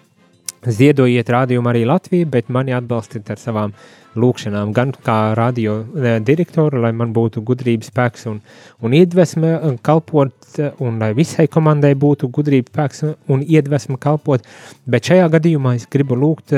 Ziedojiet 0.59 1.29
rādījumu 1.31 1.71
arī 1.71 1.85
Latviju, 1.87 2.27
bet 2.27 2.49
mani 2.51 2.73
atbalstiet 2.75 3.29
ar 3.31 3.39
savām 3.39 3.73
lūkšanām, 4.19 4.73
gan 4.73 4.91
kā 5.05 5.35
radio 5.37 5.79
eh, 5.79 6.17
direktoru, 6.25 6.81
lai 6.83 6.91
man 6.95 7.13
būtu 7.15 7.43
gudrības 7.45 7.91
spēks 7.91 8.25
un, 8.31 8.39
un 8.83 8.95
iedvesme 8.97 9.51
eh, 9.55 9.77
kalpot, 9.85 10.33
eh, 10.57 10.71
un 10.83 10.99
lai 11.01 11.11
visai 11.17 11.47
komandai 11.51 11.93
būtu 11.99 12.27
gudrības 12.35 12.73
spēks 12.73 13.03
un 13.31 13.43
iedvesme 13.45 13.99
kalpot, 14.01 14.45
bet 14.89 15.11
šajā 15.11 15.29
gadījumā 15.37 15.75
es 15.77 15.87
gribu 15.91 16.17
lūgt 16.19 16.55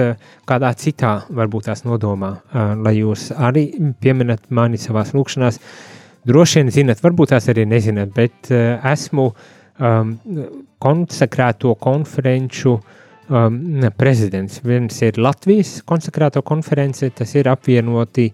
kādā 0.49 0.73
citā, 0.79 1.19
varbūt 1.29 1.69
tās 1.69 1.83
nodomā, 1.85 2.37
lai 2.81 2.95
jūs 2.97 3.29
arī 3.35 3.67
pieminat 4.01 4.47
mani 4.49 4.79
savās 4.81 5.13
lūkšanās. 5.15 5.59
Droši 6.27 6.61
vien 6.61 6.71
zinat, 6.73 7.01
varbūt 7.01 7.33
tās 7.33 7.49
arī 7.49 7.65
nezinat, 7.65 8.11
bet 8.13 8.51
esmu 8.51 9.29
um, 9.31 10.15
konsekrēto 10.81 11.73
konferenču 11.81 12.75
uh, 12.75 12.97
um, 13.31 13.89
prezidents. 13.97 14.59
Viens 14.63 15.01
ir 15.01 15.19
Latvijas 15.21 15.79
konsekrāto 15.87 16.43
konference, 16.45 17.09
tas 17.15 17.35
ir 17.35 17.49
apvienoti 17.51 18.27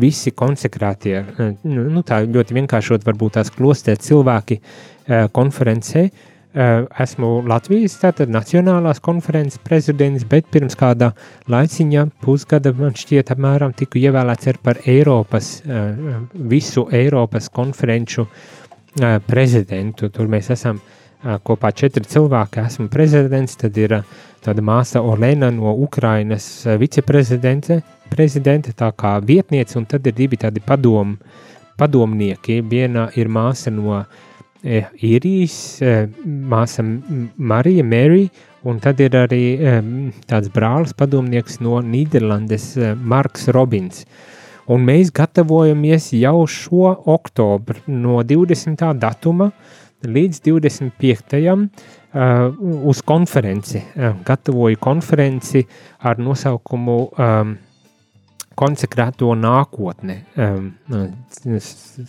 visi 0.00 0.32
konsekrātie, 0.36 1.16
uh, 1.20 1.50
nu, 1.68 1.88
nu 1.96 2.04
tā 2.06 2.22
ļoti 2.24 2.58
vienkāršot 2.60 3.06
varbūt 3.06 3.38
tās 3.38 3.52
klostē 3.54 3.96
cilvēki 4.00 4.60
uh, 4.60 5.26
konferencē. 5.34 6.06
Uh, 6.06 6.33
esmu 6.54 7.30
Latvijas 7.50 7.96
tātad 7.98 8.30
Nacionālās 8.30 9.00
konferences 9.02 9.58
prezidents, 9.58 10.26
bet 10.30 10.46
pirms 10.54 10.76
kāda 10.78 11.10
laiciņa, 11.50 12.06
pusgada 12.22 12.70
man 12.78 12.94
šķiet 12.94 13.32
apmēram 13.34 13.74
tiku 13.74 13.98
ievēlēts 13.98 14.52
ar 14.52 14.60
par 14.62 14.78
Eiropas, 14.86 15.56
uh, 15.66 16.20
visu 16.34 16.86
Eiropas 16.94 17.50
konferenču 17.50 18.28
uh, 18.28 19.16
prezidentu. 19.26 20.12
Tur 20.14 20.30
mēs 20.30 20.52
esam 20.54 20.78
kopā 21.24 21.70
četri 21.72 22.04
cilvēki, 22.04 22.60
esmu 22.68 22.88
prezidents, 22.92 23.56
tad 23.56 23.76
ir 23.80 23.96
tāda 24.44 24.62
māsa 24.64 25.00
Olena 25.00 25.50
no 25.54 25.72
Ukrainas 25.72 26.66
eh, 26.66 26.76
viceprezidente, 26.80 27.80
prezidente, 28.12 28.74
tā 28.76 28.90
kā 28.92 29.16
vietniece, 29.24 29.78
un 29.80 29.88
tad 29.88 30.06
ir 30.06 30.16
divi 30.16 30.36
tādi 30.40 30.60
padom, 30.60 31.16
padomnieki. 31.80 32.60
Viena 32.68 33.08
ir 33.16 33.30
māsa 33.32 33.72
no 33.72 33.96
e, 33.96 34.04
Irijas, 34.64 35.82
e, 35.84 36.06
māsa 36.24 36.84
Marija, 37.36 37.84
Mary, 37.84 38.28
un 38.64 38.78
tad 38.80 39.00
ir 39.04 39.12
arī 39.18 39.44
tāds 40.30 40.48
brālis 40.52 40.96
padomnieks 40.96 41.60
no 41.60 41.82
Nīderlandes, 41.84 42.70
e, 42.78 42.94
Marks 42.96 43.50
Robins. 43.52 44.06
Un 44.64 44.86
mēs 44.88 45.12
gatavojamies 45.12 46.08
jau 46.16 46.46
šo 46.48 46.94
oktobru 47.12 47.82
no 47.92 48.22
20. 48.24 48.80
datuma 48.96 49.50
līdz 50.04 50.40
25 50.44 51.36
uh, 51.52 51.68
uz 52.88 53.02
konferenci, 53.04 53.80
uh, 53.80 54.16
gatavoju 54.24 54.80
konferenci 54.80 55.64
ar 56.04 56.20
nosaukumu 56.20 56.98
um, 57.12 57.54
konsekrēto 58.58 59.32
nākotne. 59.38 60.20
Um, 60.36 60.70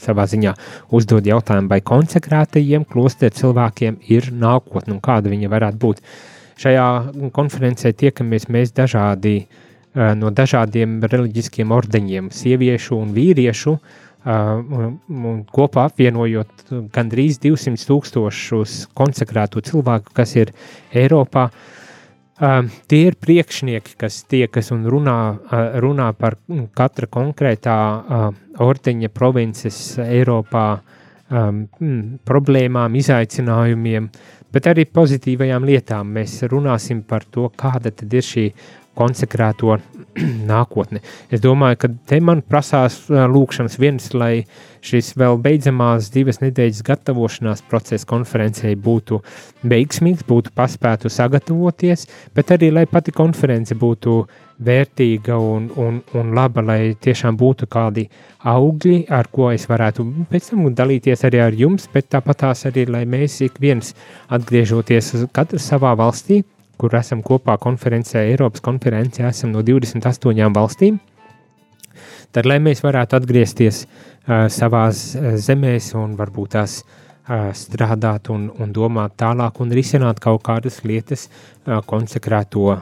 savā 0.02 0.26
ziņā 0.30 0.54
uzdod 0.96 1.28
jautājumu, 1.28 1.72
vai 1.72 1.82
konsekrētajiem 1.86 2.88
klosteru 2.90 3.36
cilvēkiem 3.40 4.00
ir 4.14 4.32
nākotne 4.32 4.96
un 4.96 5.04
kāda 5.04 5.32
viņa 5.34 5.52
varētu 5.52 5.82
būt. 5.82 6.02
Šajā 6.62 6.88
konferencē 7.36 7.92
tiekamies 7.98 8.48
mēs 8.54 8.74
dažādi, 8.76 9.38
uh, 9.46 10.14
no 10.18 10.32
dažādiem 10.32 11.00
reliģiskiem 11.04 11.72
ordeņiem, 11.76 12.32
sieviešu 12.32 13.00
un 13.02 13.16
vīriešu, 13.16 13.76
uh, 13.76 15.00
un 15.30 15.42
kopā 15.52 15.90
apvienojot 15.92 16.70
gandrīz 16.96 17.42
200 17.44 17.90
tūkstošus 17.90 18.86
konsekrētu 18.98 19.66
cilvēku, 19.72 20.16
kas 20.16 20.38
ir 20.40 20.56
Eiropā. 20.94 21.50
Uh, 21.50 21.82
tie 22.40 23.02
ir 23.08 23.16
priekšnieki, 23.22 23.96
kas 24.00 24.24
tiekas 24.28 24.72
un 24.76 24.84
runā, 24.92 25.20
uh, 25.36 25.78
runā 25.84 26.10
par 26.20 26.38
katra 26.76 27.08
konkrētā 27.12 27.78
uh, 27.78 28.26
ordeņa 28.66 29.12
provinces 29.16 29.78
Eiropā 30.04 30.68
um, 31.30 31.66
problēmām, 32.28 32.98
izaicinājumiem, 33.00 34.10
bet 34.52 34.68
arī 34.72 34.88
pozitīvajām 34.92 35.68
lietām. 35.68 36.12
Mēs 36.18 36.42
runāsim 36.52 37.04
par 37.08 37.24
to, 37.32 37.50
kāda 37.56 37.92
tad 37.96 38.14
ir 38.14 38.26
šī 38.26 38.50
konsekrēto 38.96 39.78
nākotni. 40.52 41.02
Es 41.34 41.44
domāju, 41.44 41.80
ka 41.82 41.90
te 42.10 42.20
man 42.24 42.44
prasās 42.46 43.06
lūkšanas 43.10 43.78
viens, 43.82 44.12
lai 44.16 44.46
šis 44.86 45.14
vēl 45.18 45.40
beidzamās 45.42 46.12
divas 46.14 46.42
nedēļas 46.44 46.84
gatavošanās 46.86 47.64
procesa 47.70 48.08
konferencei 48.10 48.76
būtu 48.78 49.22
veiksmīgs, 49.66 50.26
būtu 50.30 50.54
paspētu 50.56 51.12
sagatavoties, 51.12 52.08
bet 52.36 52.54
arī, 52.56 52.72
lai 52.74 52.86
pati 52.90 53.14
konference 53.16 53.76
būtu 53.76 54.20
vērtīga 54.66 55.36
un, 55.42 55.68
un, 55.82 56.00
un 56.16 56.34
laba, 56.36 56.64
lai 56.64 56.80
tiešām 57.02 57.36
būtu 57.36 57.68
kādi 57.72 58.06
augļi, 58.48 59.02
ar 59.12 59.28
ko 59.34 59.50
es 59.52 59.68
varētu 59.68 60.06
pēc 60.32 60.52
tam 60.54 60.70
dalīties 60.76 61.26
arī 61.28 61.42
ar 61.44 61.58
jums, 61.60 61.90
bet 61.92 62.08
tāpat 62.14 62.46
tās 62.46 62.64
arī, 62.70 62.86
lai 62.88 63.04
mēs 63.10 63.42
ik 63.44 63.60
viens 63.60 63.92
atgriežoties 64.32 65.12
katrs 65.36 65.68
savā 65.74 65.96
valstī, 66.00 66.44
kur 66.78 66.96
esam 66.98 67.24
kopā 67.26 67.58
konferencē, 67.62 68.24
Eiropas 68.32 68.64
konferencē, 68.66 69.28
esam 69.30 69.54
no 69.56 69.64
28 69.66 70.52
valstīm. 70.56 71.00
Tad, 72.36 72.48
lai 72.50 72.60
mēs 72.60 72.84
varētu 72.84 73.16
atgriezties 73.20 73.86
uh, 73.86 74.46
savās 74.52 75.08
uh, 75.16 75.36
zemēs 75.40 75.94
un 75.96 76.18
varbūt 76.20 76.56
tās 76.58 76.82
uh, 76.82 77.52
strādāt 77.56 78.28
un, 78.34 78.50
un 78.60 78.74
domāt 78.76 79.16
tālāk 79.22 79.62
un 79.64 79.72
risināt 79.72 80.20
kaut 80.24 80.44
kādas 80.44 80.82
lietas 80.84 81.30
uh, 81.30 81.80
konsekrēto 81.88 82.68
uh, 82.74 82.82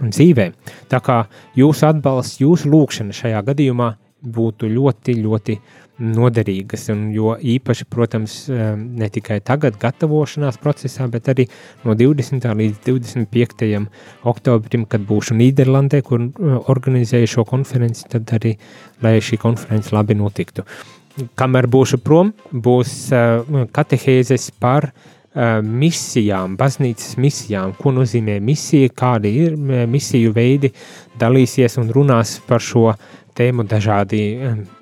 dzīvē. 0.00 0.48
Tā 0.88 1.02
kā 1.04 1.22
jūsu 1.58 1.90
atbalsts, 1.90 2.40
jūsu 2.40 2.72
lūkšana 2.72 3.16
šajā 3.16 3.44
gadījumā 3.50 3.92
būtu 4.36 4.72
ļoti, 4.72 5.18
ļoti 5.20 5.58
uh, 5.60 5.85
noderīgas. 6.02 6.88
Un, 6.92 7.08
jo 7.14 7.34
īpaši, 7.40 7.86
protams, 7.88 8.36
eh, 8.50 8.74
ne 8.76 9.08
tikai 9.12 9.40
tagad, 9.40 9.78
gatavošanās 9.80 10.58
procesā, 10.60 11.08
bet 11.10 11.28
arī 11.32 11.48
no 11.84 11.94
20. 11.94 12.52
līdz 12.54 12.78
25. 12.84 13.88
oktobrim, 14.24 14.86
kad 14.86 15.00
būšu 15.00 15.36
Nīderlandē, 15.38 16.02
kur 16.02 16.20
eh, 16.20 16.60
organizēju 16.68 17.26
šo 17.26 17.44
konferenci, 17.48 18.06
tad 18.12 18.28
arī, 18.36 18.56
lai 19.02 19.18
šī 19.20 19.40
konference 19.40 19.94
labi 19.94 20.14
notiktu. 20.14 20.66
Kamēr 21.34 21.66
būšu 21.66 22.02
prom, 22.04 22.34
būs 22.52 23.12
eh, 23.12 23.68
katehēzes 23.72 24.50
par 24.60 24.92
misijām, 25.36 26.54
baznīcas 26.56 27.18
misijām, 27.20 27.74
ko 27.76 27.90
nozīmē 27.92 28.38
misija, 28.40 28.88
kādi 28.88 29.34
ir 29.36 29.56
misiju 29.84 30.30
veidi, 30.32 30.70
dalīsies 31.20 31.76
un 31.76 31.90
runās 31.92 32.38
par 32.48 32.64
šo 32.64 32.94
tēmu 33.36 33.66
dažādi 33.68 34.20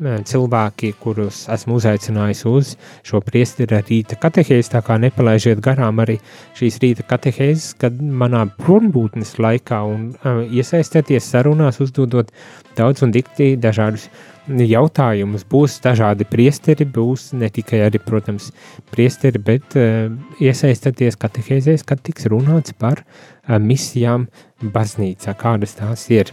cilvēki, 0.00 0.92
kurus 1.02 1.44
esmu 1.52 1.78
uzaicinājis 1.80 2.44
uz 2.50 2.74
šo 3.06 3.20
priestera 3.24 3.80
rīta 3.84 4.18
katehēzi, 4.20 4.72
tā 4.76 4.82
kā 4.86 4.98
nepalaižiet 5.02 5.62
garām 5.64 6.02
arī 6.04 6.18
šīs 6.58 6.78
rīta 6.82 7.06
katehēzes, 7.10 7.72
kad 7.80 7.98
manā 7.98 8.44
prombūtnes 8.60 9.36
laikā 9.42 9.80
un 9.90 10.12
iesaistieties 10.50 11.32
sarunās, 11.34 11.82
uzdodot 11.84 12.30
daudz 12.78 13.04
un 13.06 13.12
dikti 13.14 13.54
dažādus 13.60 14.08
jautājumus. 14.48 15.44
Būs 15.48 15.78
dažādi 15.84 16.26
priesteri, 16.28 16.84
būs 16.84 17.32
ne 17.32 17.48
tikai 17.48 17.84
arī, 17.86 18.00
protams, 18.02 18.50
priesteri, 18.92 19.40
bet 19.40 19.76
uh, 19.78 20.12
iesaistāties 20.40 21.16
katehēzēs, 21.16 21.84
kad 21.86 22.02
tiks 22.04 22.28
runāts 22.28 22.76
par 22.76 23.04
uh, 23.04 23.58
misijām 23.58 24.28
baznīcā, 24.60 25.36
kādas 25.40 25.78
tās 25.80 26.08
ir. 26.12 26.32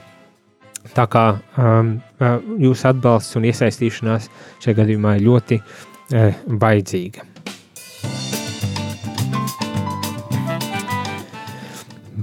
Tā 0.95 1.05
kā 1.07 1.25
um, 1.61 1.99
jūsu 2.21 2.87
atbalsts 2.91 3.37
un 3.39 3.47
iesaistīšanās 3.49 4.29
šajā 4.61 4.77
gadījumā 4.81 5.17
ir 5.17 5.27
ļoti 5.27 5.59
uh, 5.61 6.39
vajadzīga. 6.61 7.27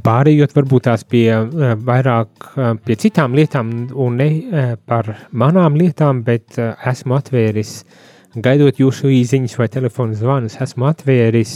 Pārējot 0.09 0.55
varbūt 0.57 0.87
tās 0.87 1.03
pie 1.05 1.27
uh, 1.35 1.73
vairāk 1.85 2.51
uh, 2.53 2.71
pie 2.85 2.99
citām 3.01 3.35
lietām 3.37 3.73
un 3.93 4.21
ne 4.21 4.29
par 4.89 5.11
manām 5.33 5.77
lietām, 5.81 6.23
bet 6.25 6.59
esmu 6.59 7.19
atvēris, 7.19 7.83
gaidot 8.39 8.79
jūsu 8.81 9.11
īziņas 9.19 9.59
vai 9.59 9.69
telefonu 9.73 10.17
zvanus, 10.17 10.61
esmu 10.63 10.89
atvēris 10.89 11.55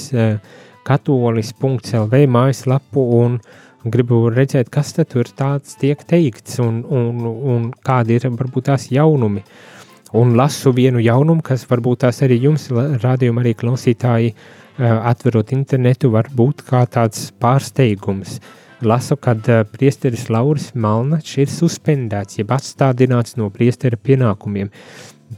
katolis.lv 0.82 2.24
mājaslapu 2.34 3.05
un 3.22 3.36
uh, 3.38 3.61
gribu 3.85 4.28
redzēt, 4.30 4.70
kas 4.70 4.93
tur 4.95 5.28
tāds 5.37 5.76
tiek 5.80 6.01
teikts 6.09 6.59
un, 6.62 6.83
un, 6.87 7.22
un 7.26 7.70
kādi 7.85 8.18
ir 8.18 8.28
varbūt 8.30 8.70
tās 8.70 8.91
jaunumi. 8.93 9.43
Un 10.12 10.35
lasu 10.37 10.74
vienu 10.76 11.01
jaunumu, 11.01 11.41
kas 11.43 11.64
varbūt 11.70 12.03
tās 12.05 12.20
arī 12.22 12.37
jums, 12.43 12.68
rādījuma 13.03 13.41
arī 13.41 13.55
klausītāji, 13.57 14.35
atverot 14.78 15.55
internetu, 15.57 16.11
var 16.12 16.28
būt 16.33 16.66
kā 16.68 16.85
tāds 16.85 17.30
pārsteigums. 17.41 18.39
Lasu, 18.83 19.16
kad 19.16 19.47
priesteris 19.72 20.26
Lauris 20.33 20.72
Malnačs 20.74 21.37
ir 21.39 21.51
suspendēts, 21.53 22.41
jeb 22.41 22.53
atstādināts 22.53 23.39
no 23.39 23.49
priestera 23.55 23.97
pienākumiem. 23.97 24.72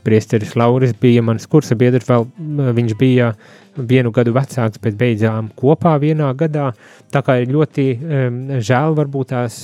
Priesteris 0.03 0.57
Lauris 0.59 0.95
bija 0.99 1.22
mans 1.22 1.47
kursa 1.47 1.76
biedrs, 1.78 2.09
vēl 2.09 2.26
viņš 2.74 2.97
bija 2.99 3.34
vienu 3.77 4.12
gadu 4.14 4.35
vecāks, 4.35 4.81
bet 4.83 4.97
beidzām 4.99 5.51
kopā 5.59 5.97
vienā 6.03 6.31
gadā. 6.39 6.70
Tā 7.12 7.22
kā 7.27 7.39
ir 7.43 7.53
ļoti 7.55 7.87
um, 7.95 8.41
žēl, 8.59 8.97
varbūt 8.99 9.33
tās, 9.35 9.59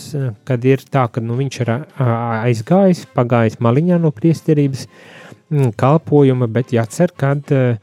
kad 0.49 0.65
ir 0.67 0.85
tā, 0.91 1.07
ka 1.13 1.23
nu, 1.25 1.39
viņš 1.41 1.61
ir 1.65 1.73
aizgājis, 2.07 3.07
pagājis 3.17 3.61
maliņā 3.63 4.01
no 4.03 4.13
priesterības 4.15 4.87
um, 4.87 5.71
kalpojuma, 5.79 6.51
bet 6.51 6.75
jācer, 6.77 7.15
kad 7.17 7.55
uh, 7.55 7.77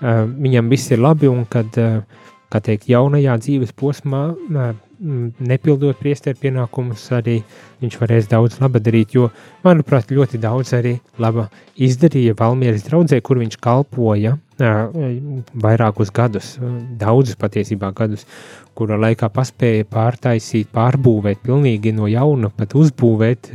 viņam 0.00 0.72
viss 0.72 0.92
ir 0.94 1.04
labi 1.04 1.30
un 1.30 1.44
kad, 1.50 1.76
uh, 1.80 2.26
kā 2.52 2.62
teikt, 2.64 2.88
jaunajā 2.92 3.38
dzīves 3.44 3.76
posmā 3.76 4.26
uh, 4.34 4.74
nepildot 5.04 5.98
priesteru 6.00 6.38
pienākumus, 6.40 7.04
arī 7.14 7.40
viņš 7.82 7.96
varēs 8.00 8.28
daudz 8.30 8.60
laba 8.62 8.80
darīt, 8.82 9.14
jo, 9.16 9.28
manuprāt, 9.64 10.12
ļoti 10.14 10.40
daudz 10.42 10.72
arī 10.78 10.96
laba 11.20 11.48
izdarīja 11.76 12.36
Valmieras 12.38 12.86
draudzē, 12.86 13.20
kur 13.24 13.40
viņš 13.42 13.58
kalpoja 13.62 14.36
vairākus 14.58 16.12
gadus, 16.14 16.54
daudzus 17.00 17.36
patiesībā 17.40 17.90
gadus, 17.96 18.26
kura 18.74 18.98
laikā 19.00 19.28
paspēja 19.34 19.86
pārtaisīt, 19.90 20.70
pārbūvēt 20.74 21.42
pilnīgi 21.42 21.92
no 21.94 22.06
jauna, 22.10 22.50
pat 22.54 22.74
uzbūvēt 22.78 23.50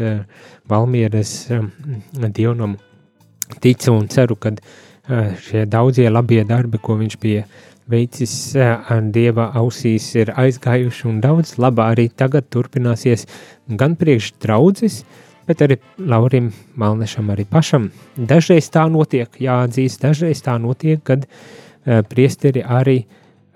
Valmieras 0.69 1.33
dievnamu. 2.13 2.77
Ticu 3.59 3.95
un 3.95 4.07
ceru, 4.11 4.35
ka 4.37 4.53
šie 5.41 5.65
daudzie 5.65 6.09
labie 6.11 6.43
darbi, 6.45 6.77
ko 6.77 6.99
viņš 6.99 7.15
bija 7.21 7.47
veicis 7.89 8.33
Dieva 9.09 9.47
ausīs 9.57 10.11
ir 10.19 10.29
aizgājuši 10.37 11.07
un 11.09 11.17
daudz 11.23 11.55
labā 11.57 11.87
arī 11.95 12.05
tagad 12.13 12.45
turpināsies 12.53 13.25
gan 13.79 13.95
priekš 13.97 14.35
draudzes, 14.43 15.01
bet 15.49 15.63
arī 15.65 15.79
Laurim 15.97 16.51
Malnešam 16.79 17.33
arī 17.33 17.47
pašam. 17.49 17.89
Dažreiz 18.15 18.69
tā 18.71 18.85
notiek, 18.91 19.41
jāatzīst, 19.41 20.03
dažreiz 20.05 20.43
tā 20.45 20.55
notiek, 20.61 21.01
kad 21.03 21.25
uh, 21.25 21.99
priesteri 22.09 22.63
arī 22.63 23.01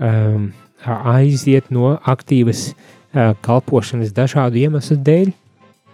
um, 0.02 0.52
aiziet 0.84 1.70
no 1.72 1.96
aktīvas 1.96 2.72
uh, 2.74 3.34
kalpošanas 3.46 4.16
dažādu 4.18 4.66
iemeslu 4.66 4.98
dēļ, 5.06 5.34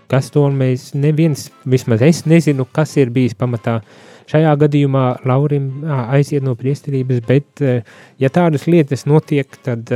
kas 0.10 0.32
to 0.34 0.47
mēs 0.50 0.93
neviens, 0.97 1.50
vismaz 1.70 2.02
es 2.08 2.24
nezinu, 2.26 2.66
kas 2.74 2.95
ir 2.97 3.12
bijis 3.14 3.38
pamatā 3.38 3.82
uh, 3.84 3.97
Šajā 4.30 4.52
gadījumā 4.62 5.04
Laurim 5.26 5.82
aiziet 5.89 6.43
no 6.45 6.54
priesterības, 6.58 7.24
bet 7.26 7.64
ja 8.22 8.30
tādas 8.30 8.68
lietas 8.70 9.08
notiek, 9.10 9.56
tad 9.66 9.89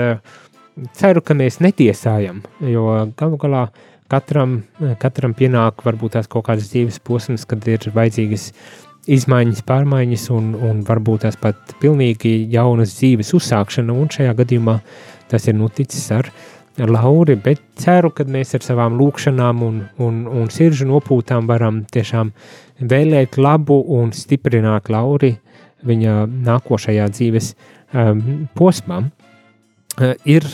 ceru, 0.97 1.21
ka 1.21 1.35
mēs 1.37 1.59
netiesājam, 1.61 2.39
jo 2.65 2.87
galu 3.19 3.37
galā 3.43 3.67
katram, 4.13 4.61
katram 5.01 5.33
pienāk 5.37 5.81
varbūt 5.85 6.19
tās 6.19 6.29
kaut 6.29 6.45
kādas 6.47 6.69
dzīves 6.71 7.01
posms, 7.03 7.47
kad 7.49 7.65
ir 7.67 7.89
vajadzīgas 7.95 8.51
izmaiņas, 9.11 9.63
pārmaiņas 9.67 10.29
un, 10.31 10.53
un 10.55 10.81
varbūt 10.87 11.25
tās 11.25 11.37
pat 11.39 11.75
pilnīgi 11.81 12.35
jaunas 12.53 12.95
dzīves 12.99 13.33
uzsākšana, 13.35 13.95
un 13.97 14.11
šajā 14.13 14.35
gadījumā 14.39 14.77
tas 15.31 15.49
ir 15.49 15.57
noticis 15.59 16.05
ar 16.15 16.31
Lauri, 16.77 17.35
bet 17.37 17.59
ceru, 17.77 18.09
ka 18.15 18.25
mēs 18.25 18.55
ar 18.57 18.63
savām 18.65 18.95
lūkšanām 18.97 19.59
un, 19.61 19.75
un, 20.01 20.23
un 20.25 20.47
siržu 20.49 20.87
nopūtām 20.89 21.45
varam 21.49 21.83
tiešām 21.85 22.31
vēlēt 22.81 23.37
labu 23.37 23.77
un 23.93 24.09
stiprināt 24.17 24.89
Lauri 24.89 25.35
viņa 25.85 26.23
nākošajā 26.47 27.05
dzīves 27.13 27.51
um, 27.53 28.47
posmā. 28.57 29.03
Uh, 29.03 30.15
ir, 30.25 30.47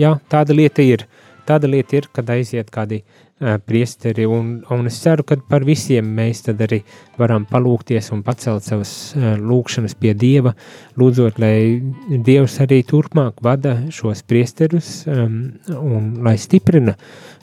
jā, 0.00 0.14
tāda 0.32 0.56
lieta 0.56 0.86
ir, 0.86 1.04
tāda 1.46 1.68
lieta 1.70 1.98
ir, 1.98 2.08
kad 2.14 2.28
aiziet 2.32 2.70
kādi 2.74 3.00
uh, 3.02 3.56
priesteri, 3.62 4.26
un, 4.28 4.58
un 4.72 4.88
es 4.90 4.98
ceru, 5.02 5.24
ka 5.26 5.38
par 5.50 5.66
visiem 5.66 6.08
mēs 6.18 6.44
tad 6.46 6.60
arī 6.66 6.80
varam 7.18 7.46
palūkties 7.48 8.10
un 8.14 8.22
pacelt 8.26 8.66
savas 8.66 8.92
uh, 9.16 9.34
lūkšanas 9.40 9.96
pie 10.00 10.14
Dieva, 10.18 10.54
lūdzot, 11.00 11.40
lai 11.42 11.80
Dievs 12.10 12.58
arī 12.64 12.82
turpmāk 12.88 13.42
vada 13.44 13.76
šos 13.94 14.24
priesterus 14.26 14.90
um, 15.10 15.38
un 15.76 16.10
lai 16.26 16.36
stiprina 16.40 16.96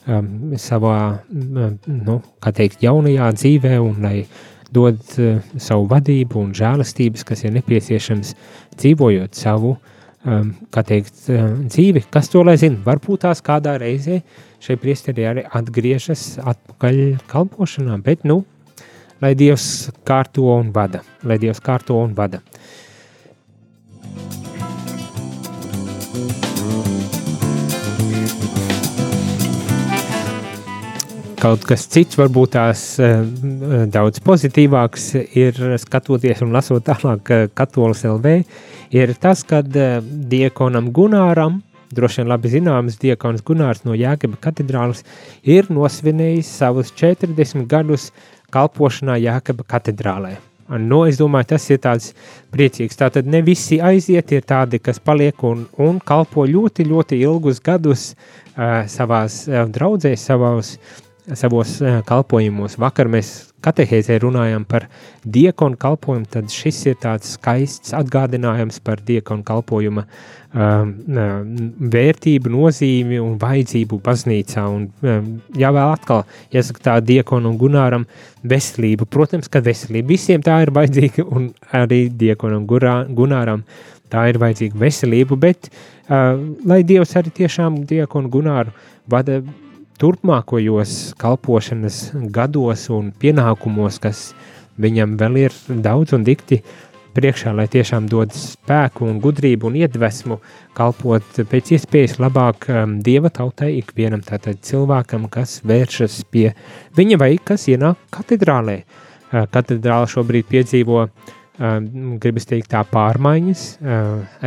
um, 0.06 0.54
savā, 0.60 0.98
um, 1.30 1.78
nu, 1.86 2.20
kā 2.44 2.54
teikt, 2.56 2.84
jaunajā 2.84 3.32
dzīvē 3.38 3.78
un 3.82 4.04
lai 4.04 4.18
dod 4.74 5.00
uh, 5.22 5.40
savu 5.56 5.88
vadību 5.90 6.42
un 6.42 6.54
žēlastības, 6.56 7.26
kas 7.26 7.46
ir 7.46 7.54
nepieciešams 7.56 8.36
dzīvojot 8.78 9.38
savu 9.38 9.76
uh, 9.76 9.90
kā 10.24 10.84
teikt, 10.86 11.26
um, 11.32 11.64
dzīvi. 11.68 12.06
Kas 12.12 12.30
to 12.32 12.44
lai 12.46 12.56
zina? 12.60 12.80
Varbūt 12.86 13.24
tās 13.26 13.42
kādā 13.44 13.76
reizē 13.80 14.22
šie 14.64 14.78
priesteri 14.80 15.26
arī 15.28 15.44
atgriežas 15.52 16.38
atpakaļ 16.40 17.00
kalpošanā, 17.28 17.98
bet, 18.04 18.24
nu, 18.24 18.40
lai 19.20 19.34
Dievs 19.36 19.90
kārto 20.08 20.48
un 20.56 20.72
vada, 20.72 21.02
lai 21.28 21.36
Dievs 21.42 21.60
kārto 21.64 21.98
un 22.00 22.16
vada. 22.16 22.40
Kaut 31.44 31.66
kas 31.68 31.82
cits, 31.92 32.16
varbūt 32.16 32.54
tās 32.54 32.82
uh, 33.04 33.18
daudz 33.92 34.22
pozitīvāks, 34.24 35.10
ir 35.36 35.58
skatoties 35.82 36.40
un 36.40 36.54
lasot 36.56 36.80
tālāk 36.86 37.32
uh, 37.34 37.42
Katolis 37.52 38.00
LV, 38.08 38.32
uh, 38.40 38.62
ir 38.96 39.12
tas, 39.20 39.42
ka 39.44 39.60
uh, 39.60 39.98
diekonam 40.30 40.88
Gunāram, 40.96 41.60
droši 41.92 42.22
vien 42.22 42.32
labi 42.32 42.54
zināms, 42.54 42.96
diekons 43.02 43.44
Gunārs 43.44 43.84
no 43.84 43.92
Jēkaba 43.92 44.40
katedrāles 44.40 45.04
ir 45.44 45.68
nosvinējis 45.68 46.56
savus 46.62 46.96
40 46.96 47.68
gadus 47.68 48.08
kalpošanā 48.48 49.20
Jēkaba 49.26 49.68
katedrālē. 49.68 50.38
Nu, 50.80 51.04
es 51.04 51.20
domāju, 51.20 51.52
tas 51.52 51.68
ir 51.68 51.84
tāds 51.84 52.14
priecīgs. 52.56 52.96
Tātad 52.96 53.28
ne 53.28 53.44
visi 53.44 53.82
aiziet, 53.84 54.32
ir 54.32 54.48
tādi, 54.48 54.80
kas 54.80 54.96
paliek 54.96 55.44
un, 55.44 55.66
un 55.76 56.00
kalpo 56.00 56.48
ļoti, 56.48 56.88
ļoti 56.88 57.20
ilgus 57.20 57.60
gadus 57.60 58.14
uh, 58.14 58.86
savās 58.88 59.42
uh, 59.50 59.66
draudzēs, 59.68 60.24
savos, 60.24 60.78
savos 61.32 61.78
uh, 61.80 62.00
kalpojumos. 62.06 62.76
Vakar 62.80 63.08
mēs 63.08 63.32
katehēzē 63.64 64.18
runājam 64.22 64.64
par 64.68 64.86
diekonu 65.24 65.78
kalpojumu, 65.80 66.28
tad 66.30 66.52
šis 66.52 66.82
ir 66.90 66.98
tāds 67.00 67.34
skaists 67.38 67.94
atgādinājums 67.96 68.80
par 68.84 69.00
diekonu 69.06 69.44
kalpojuma 69.46 70.04
um, 70.04 70.92
vērtību, 71.94 72.52
nozīmi 72.52 73.20
un 73.22 73.38
vajadzību 73.40 74.00
baznīcā. 74.04 74.66
Un, 74.68 74.86
um, 75.00 75.32
jā, 75.56 75.72
vēl 75.74 75.94
atkal, 75.94 76.24
jāsaka 76.54 76.86
tā 76.90 76.98
diekonu 77.04 77.54
un 77.54 77.58
gunāram 77.60 78.06
veselību. 78.44 79.08
Protams, 79.08 79.48
ka 79.48 79.64
veselība 79.64 80.12
visiem 80.12 80.44
tā 80.44 80.60
ir 80.66 80.74
vajadzīga 80.76 81.24
un 81.24 81.50
arī 81.72 82.06
diekonu 82.12 82.60
un 82.60 82.68
gurā, 82.68 83.00
gunāram 83.08 83.64
tā 84.12 84.28
ir 84.30 84.38
vajadzīga 84.42 84.78
veselība, 84.78 85.40
bet 85.40 85.70
uh, 85.72 86.36
lai 86.68 86.82
Dievs 86.86 87.16
arī 87.18 87.32
tiešām 87.42 87.82
diekonu 87.88 88.30
gunāru 88.30 88.74
vada 89.10 89.40
turpmākajos 90.00 91.14
kalpošanas 91.20 91.98
gados 92.34 92.88
un 92.92 93.12
pienākumos, 93.20 94.00
kas 94.02 94.32
viņam 94.80 95.14
vēl 95.20 95.38
ir 95.44 95.56
daudz 95.68 96.16
un 96.16 96.26
dikti 96.26 96.60
priekšā, 97.14 97.52
lai 97.54 97.68
tiešām 97.70 98.08
dod 98.10 98.34
spēku 98.34 99.06
un 99.06 99.20
gudrību 99.22 99.70
un 99.70 99.78
iedvesmu 99.78 100.40
kalpot 100.74 101.38
pēc 101.50 101.76
iespējas 101.76 102.18
labāk 102.18 102.66
um, 102.72 102.98
dieva 103.06 103.30
tautai, 103.30 103.76
ikvienam 103.78 104.24
tātad 104.26 104.58
cilvēkam, 104.66 105.28
kas 105.30 105.60
vēršas 105.62 106.24
pie 106.34 106.50
viņa 106.98 107.20
vai 107.22 107.36
kas 107.38 107.68
ienāk 107.70 108.02
katedrālē. 108.14 108.80
Uh, 109.30 109.46
katedrāla 109.54 110.10
šobrīd 110.10 110.50
piedzīvo 110.50 111.04
uh, 111.06 111.34
gribas 111.54 112.48
teikt, 112.50 112.72
tā 112.72 112.80
pārmaiņas, 112.90 113.62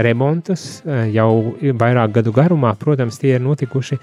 remontus 0.03 0.63
jau 1.13 1.29
vairāk 1.79 2.17
gadu 2.19 2.33
garumā, 2.35 2.73
protams, 2.79 3.19
tie 3.21 3.37
ir 3.37 3.43
notikuši, 3.45 3.99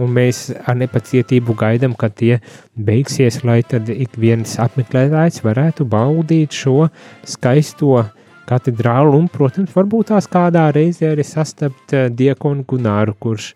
un 0.00 0.12
mēs 0.16 0.46
ar 0.64 0.78
nepacietību 0.80 1.56
gaidām, 1.58 1.96
kad 1.98 2.16
tie 2.16 2.38
beigsies, 2.74 3.42
lai 3.44 3.60
tad 3.62 3.90
ik 3.92 4.16
viens 4.16 4.56
apmeklētājs 4.62 5.42
varētu 5.44 5.84
baudīt 5.84 6.56
šo 6.56 6.88
skaisto 7.28 8.06
katedrālu, 8.48 9.18
un, 9.18 9.28
protams, 9.28 9.74
varbūt 9.76 10.14
tās 10.14 10.30
kādā 10.30 10.70
reizē 10.72 11.12
arī 11.12 11.26
sastapt 11.26 11.92
diekonu 12.16 12.64
Gunāru, 12.64 13.16
kurš 13.20 13.52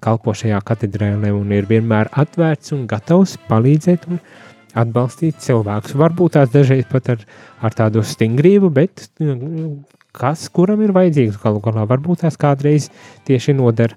kalpo 0.00 0.32
šajā 0.32 0.56
katedrēlē 0.64 1.34
un 1.36 1.50
ir 1.52 1.66
vienmēr 1.68 2.08
atvērts 2.16 2.72
un 2.72 2.86
gatavs 2.88 3.36
palīdzēt 3.50 4.06
un 4.08 4.16
palīdzēt 4.16 4.48
atbalstīt 4.78 5.40
cilvēkus. 5.42 5.96
Varbūt 5.98 6.36
tās 6.36 6.52
dažreiz 6.52 6.86
pat 6.90 7.10
ar, 7.14 7.24
ar 7.62 7.76
tādu 7.76 8.04
stingrību, 8.06 8.70
bet 8.74 9.08
nu, 9.22 9.80
kas 10.16 10.48
kuram 10.52 10.82
ir 10.84 10.94
vajadzīgs 10.96 11.40
galu 11.42 11.62
galā, 11.64 11.86
varbūt 11.90 12.24
tās 12.24 12.38
kādreiz 12.40 12.90
tieši 13.28 13.56
noder 13.58 13.96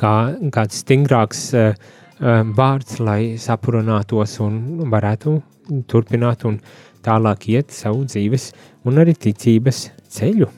kā 0.00 0.14
kāds 0.54 0.82
stingrāks 0.84 1.46
uh, 1.58 1.74
vārds, 2.56 2.98
lai 3.02 3.36
saprunātos 3.40 4.38
un 4.44 4.84
varētu 4.90 5.38
turpināt 5.90 6.44
un 6.48 6.60
tālāk 7.04 7.48
iet 7.52 7.74
savu 7.74 8.04
dzīves 8.08 8.52
un 8.88 9.02
arī 9.02 9.16
ticības 9.18 9.88
ceļu. 10.14 10.48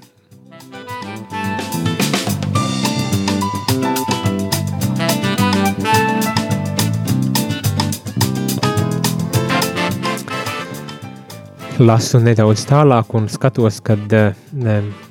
Lasu 11.83 12.21
nedaudz 12.23 12.65
tālāk 12.69 13.13
un 13.19 13.27
skatos, 13.33 13.81
kad 13.85 14.13
uh, 14.17 14.33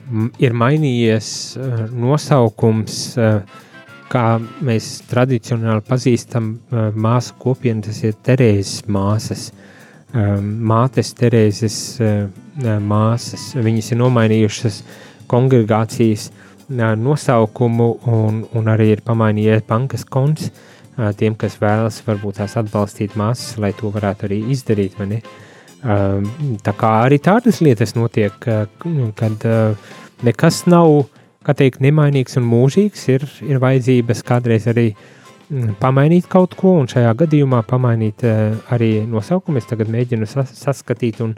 m- 0.10 0.32
ir 0.42 0.56
mainījies 0.58 1.30
uh, 1.58 1.86
nosaukums, 1.94 2.98
uh, 3.20 3.42
kā 4.12 4.26
mēs 4.66 5.04
tradicionāli 5.10 5.84
pazīstam 5.86 6.52
uh, 6.56 6.90
māsu 6.96 7.36
kopienu, 7.42 7.86
tas 7.88 8.02
ir 8.06 8.18
Terēzes 8.26 8.86
māsas. 8.88 9.52
Mātes 10.16 11.10
Terēzes 11.18 11.78
uh, 12.00 12.28
uh, 12.64 12.76
māsas, 12.80 13.50
viņas 13.60 13.92
ir 13.92 14.00
nomainījušas 14.00 14.78
kongregācijas 15.28 16.30
uh, 16.30 16.94
nosaukumu 16.96 17.90
un, 18.08 18.46
un 18.56 18.70
arī 18.72 18.94
ir 18.94 19.02
pamainījies 19.04 19.66
bankas 19.68 20.06
konts 20.08 20.52
uh, 20.54 21.10
tiem, 21.20 21.36
kas 21.36 21.58
vēlas 21.60 22.00
varbūt 22.06 22.40
tās 22.40 22.56
atbalstīt 22.62 23.18
māsas, 23.20 23.58
lai 23.60 23.74
to 23.76 23.92
varētu 23.92 24.30
arī 24.30 24.40
izdarīt, 24.56 24.96
vai 25.02 25.10
ne? 25.18 25.20
Um, 25.26 25.55
tā 25.86 26.74
kā 26.74 26.92
arī 27.06 27.20
tādas 27.22 27.62
lietas 27.62 27.94
notiek, 27.98 28.34
uh, 28.50 29.12
kad 29.18 29.46
uh, 29.46 29.92
nekas 30.26 30.64
nav, 30.72 31.06
teikt, 31.46 31.84
nemainīgs 31.86 32.40
un 32.40 32.48
mūžīgs, 32.50 33.04
ir, 33.14 33.28
ir 33.46 33.62
vajadzības 33.62 34.24
kādreiz 34.26 34.66
arī 34.72 34.88
mm, 34.96 35.76
pamainīt 35.82 36.26
kaut 36.32 36.56
ko, 36.58 36.80
un 36.82 36.90
šajā 36.90 37.14
gadījumā 37.22 37.62
pamainīt 37.70 38.26
uh, 38.26 38.58
arī 38.74 39.06
nosaukumu. 39.10 39.62
Es 39.62 39.70
tagad 39.70 39.92
mēģinu 39.94 40.30
sas 40.30 40.56
saskatīt 40.58 41.22
un, 41.22 41.36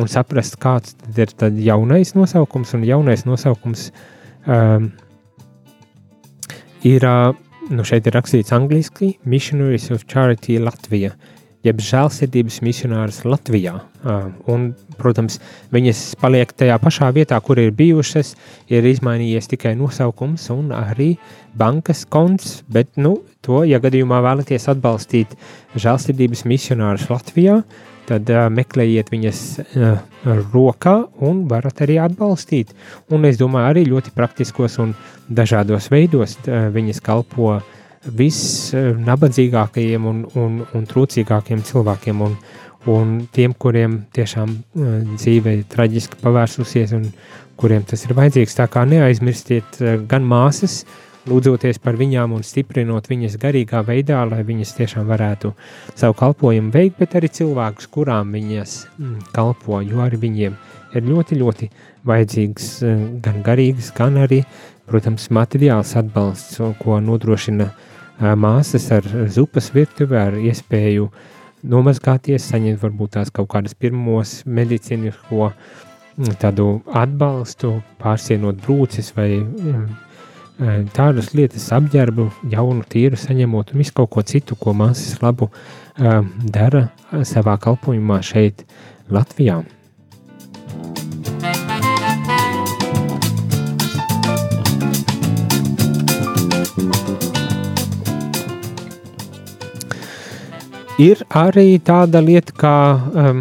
un 0.00 0.08
saprast, 0.08 0.56
kāds 0.62 0.96
ir 1.12 1.36
tad 1.36 1.60
jaunais 1.60 2.14
nosaukums, 2.16 2.72
un 2.78 2.88
jaunais 2.88 3.26
nosaukums 3.28 3.90
um, 4.48 4.88
ir, 6.88 7.04
uh, 7.04 7.36
nu 7.68 7.84
šeit 7.84 8.08
ir 8.08 8.16
rakstīts 8.16 8.56
angliski, 8.56 9.18
Missionaries 9.28 9.90
of 9.92 10.08
Charity 10.08 10.56
Latvija, 10.62 11.12
jeb 11.64 11.80
žēlsirdības 11.80 12.60
misionārs 12.64 13.22
Latvijā. 13.24 13.78
Uh, 14.04 14.28
un, 14.52 14.66
protams, 15.00 15.38
viņas 15.72 16.02
paliek 16.20 16.52
tajā 16.52 16.76
pašā 16.82 17.08
vietā, 17.16 17.38
kur 17.44 17.60
ir 17.60 17.72
bijušas, 17.76 18.34
ir 18.72 18.84
izmainījies 18.90 19.48
tikai 19.54 19.72
nosaukums 19.78 20.50
un 20.52 20.74
arī 20.76 21.14
bankas 21.56 22.04
konts, 22.04 22.58
bet, 22.68 22.92
nu, 23.00 23.16
to, 23.44 23.62
ja 23.68 23.80
gadījumā 23.82 24.20
vēlaties 24.24 24.68
atbalstīt 24.74 25.34
žēlsirdības 25.80 26.44
misionārus 26.50 27.08
Latvijā, 27.12 27.62
tad 28.08 28.28
uh, 28.28 28.46
meklējiet 28.52 29.08
viņas 29.12 29.40
uh, 29.62 30.02
rokā 30.52 30.98
un 31.24 31.46
varat 31.48 31.80
arī 31.86 31.96
atbalstīt. 32.04 32.74
Un 33.08 33.24
es 33.24 33.40
domāju, 33.40 33.70
arī 33.70 33.86
ļoti 33.88 34.12
praktiskos 34.16 34.76
un 34.84 34.92
dažādos 35.32 35.88
veidos 35.92 36.36
uh, 36.44 36.68
viņas 36.74 37.00
kalpo 37.04 37.56
visnabadzīgākajiem 38.06 40.06
un, 40.06 40.26
un, 40.40 40.66
un 40.74 40.86
trūcīgākiem 40.88 41.62
cilvēkiem 41.64 42.20
un, 42.24 42.36
un 42.90 43.28
tiem, 43.32 43.54
kuriem 43.56 44.04
tiešām 44.14 44.50
uh, 44.50 44.56
dzīve 45.14 45.52
ir 45.58 45.64
traģiski 45.72 46.16
pavērsusies 46.22 46.92
un 46.98 47.04
kuriem 47.60 47.82
tas 47.88 48.04
ir 48.04 48.12
vajadzīgs. 48.16 48.58
Tā 48.58 48.66
kā 48.72 48.80
neaizmirstiet 48.88 49.70
uh, 49.80 49.86
gan 50.10 50.22
māsas, 50.28 50.74
lūdzoties 51.30 51.78
par 51.80 51.94
viņām 51.96 52.28
un 52.36 52.42
stiprinot 52.44 53.08
viņas 53.08 53.38
garīgā 53.40 53.80
veidā, 53.86 54.18
lai 54.28 54.42
viņas 54.44 54.76
tiešām 54.76 55.04
varētu 55.08 55.54
savu 55.96 56.14
kalpošanu 56.20 56.70
veikt, 56.74 56.96
bet 57.00 57.10
arī 57.16 57.28
cilvēkus, 57.32 57.86
kurām 57.94 58.26
viņas 58.36 58.70
mm, 58.98 59.18
kalpo, 59.32 59.80
jo 59.80 59.98
arī 60.04 60.16
viņiem 60.26 60.52
ir 60.94 61.02
ļoti, 61.08 61.32
ļoti 61.40 61.64
vajadzīgs 62.06 62.66
uh, 62.84 62.88
gan 63.24 63.36
garīgs, 63.46 63.86
gan 63.96 64.12
arī, 64.26 64.40
protams, 64.90 65.28
materiāls 65.32 65.94
atbalsts, 65.98 66.60
ko 66.80 66.98
nodrošina 67.00 67.70
māsas 68.38 68.90
ar 68.94 69.06
zupas 69.32 69.70
virtuvi, 69.74 70.16
ar 70.18 70.36
iespēju 70.38 71.08
nomazgāties, 71.64 72.46
saņemt 72.52 72.82
varbūt 72.82 73.16
tās 73.16 73.32
kaut 73.34 73.48
kādas 73.54 73.74
pirmos 73.74 74.42
medicīnisko 74.46 75.50
mm, 75.50 76.36
tādu 76.42 76.68
atbalstu, 76.92 77.78
pārsienot 78.02 78.60
brūces 78.64 79.14
vai 79.16 79.30
mm, 79.40 79.86
tādas 80.94 81.32
lietas, 81.34 81.66
apģērbu, 81.74 82.28
jaunu, 82.52 82.84
tīru 82.86 83.18
saņemot 83.18 83.72
un 83.72 83.82
visu 83.82 83.96
kaut 83.96 84.12
ko 84.14 84.22
citu, 84.22 84.54
ko 84.54 84.76
māsas 84.76 85.18
labu 85.22 85.50
dara 85.96 86.88
savā 87.26 87.56
kalpošanā 87.62 88.20
šeit, 88.22 88.66
Latvijā. 89.10 89.62
Ir 101.02 101.24
arī 101.34 101.80
tāda 101.82 102.20
lieta 102.22 102.54
kā 102.54 102.78
um, 102.94 103.38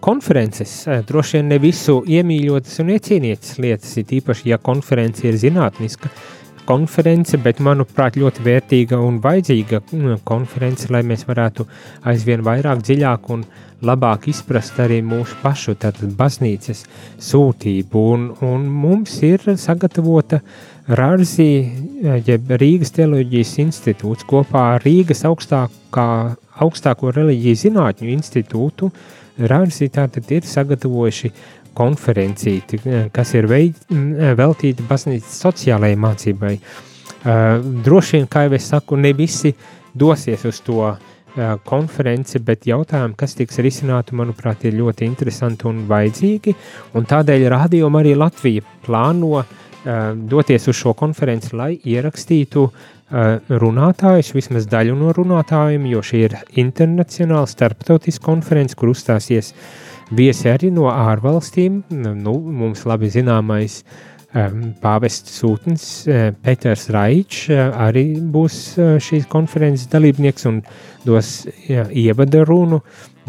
konferences. 0.00 0.86
Eh, 0.88 1.02
Droši 1.04 1.36
vien 1.36 1.50
ne 1.52 1.58
visu 1.60 1.98
iemīļotas 2.08 2.80
un 2.80 2.92
iecienītas 2.94 3.58
lietas, 3.60 3.90
ir 4.00 4.14
īpaši, 4.18 4.48
ja 4.48 4.56
konference 4.56 5.26
ir 5.28 5.36
zinātniska 5.36 6.08
konference, 6.68 7.36
bet, 7.40 7.60
manuprāt, 7.64 8.18
ļoti 8.20 8.44
vērtīga 8.44 8.98
un 9.00 9.20
vajadzīga 9.24 9.80
mm, 9.84 10.20
konference, 10.28 10.88
lai 10.92 11.02
mēs 11.06 11.26
varētu 11.28 11.66
aizvien 12.10 12.44
vairāk, 12.44 12.82
dziļāk 12.84 13.30
un 13.34 13.44
labāk 13.84 14.28
izprast 14.32 14.78
arī 14.80 15.00
mūsu 15.04 15.36
pašu 15.42 15.76
baznīcas 16.18 16.84
sūtību. 17.20 18.04
Un, 18.14 18.30
un 18.40 18.68
mums 18.68 19.18
ir 19.22 19.40
sagatavota 19.56 20.40
Rārzī, 20.84 21.50
jeb 22.26 22.50
Rīgas 22.60 22.92
teoloģijas 22.92 23.54
institūts 23.62 24.26
kopā 24.28 24.74
ar 24.74 24.82
Rīgas 24.84 25.24
augstākā, 25.24 26.08
augstāko 26.60 27.12
reliģiju 27.14 27.60
zinātņu 27.62 28.10
institūtu. 28.12 28.90
Rārzī 29.40 29.88
tātad 29.90 30.28
ir 30.30 30.44
sagatavojuši 30.46 31.32
konferencīti, 31.76 32.80
kas 33.14 33.34
ir 33.34 33.48
veid, 33.50 33.78
veltīta 34.38 34.86
baznīcas 34.88 35.40
sociālajai 35.44 35.98
mācībai. 36.00 36.54
Uh, 37.24 37.58
droši 37.84 38.18
vien, 38.18 38.26
kā 38.28 38.44
jau 38.44 38.52
es 38.52 38.66
saku, 38.68 38.98
ne 39.00 39.14
visi 39.16 39.54
dosies 39.96 40.42
uz 40.44 40.58
to 40.60 40.80
uh, 40.84 40.96
konferenci, 41.64 42.40
bet 42.44 42.66
jautājumi, 42.68 43.16
kas 43.16 43.36
tiks 43.38 43.62
risināti, 43.64 44.16
manuprāt, 44.18 44.66
ir 44.68 44.76
ļoti 44.76 45.08
interesanti 45.08 45.64
un 45.70 45.86
vajadzīgi. 45.88 46.52
Un 47.00 47.08
tādēļ 47.08 47.46
rādījuma 47.54 48.02
arī 48.04 48.12
Latvija 48.20 48.66
plāno 48.84 49.38
uh, 49.40 49.54
doties 50.14 50.68
uz 50.68 50.76
šo 50.82 50.92
konferenci, 50.98 51.54
lai 51.56 51.72
ierakstītu 51.78 52.68
runātājus, 53.14 54.32
vismaz 54.34 54.64
daļu 54.66 54.94
no 54.98 55.12
runātājiem, 55.14 55.84
jo 55.92 56.00
šī 56.02 56.20
ir 56.24 56.36
internacionāla 56.58 57.46
starptautiska 57.46 58.24
konference, 58.24 58.74
kur 58.74 58.90
uzstāsies 58.90 59.52
viesi 60.10 60.50
arī 60.50 60.72
no 60.74 60.88
ārvalstīm. 60.92 61.82
Nu, 61.90 62.34
mums 62.38 62.84
labi 62.88 63.08
zināmais 63.12 63.82
pāvests 64.82 65.36
sūtnis 65.38 65.82
Peters 66.42 66.88
Raičs 66.90 67.52
arī 67.54 68.16
būs 68.18 68.56
šīs 69.04 69.28
konferences 69.30 69.86
dalībnieks 69.92 70.48
un 70.50 70.58
dos 71.04 71.44
ievada 71.70 72.42
runu, 72.48 72.80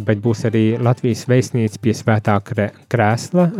bet 0.01 0.23
būs 0.23 0.47
arī 0.49 0.63
Latvijas 0.81 1.27
vēstniece 1.29 1.81
pie 1.81 1.93
svētā 1.93 2.39
krēsla, 2.41 3.51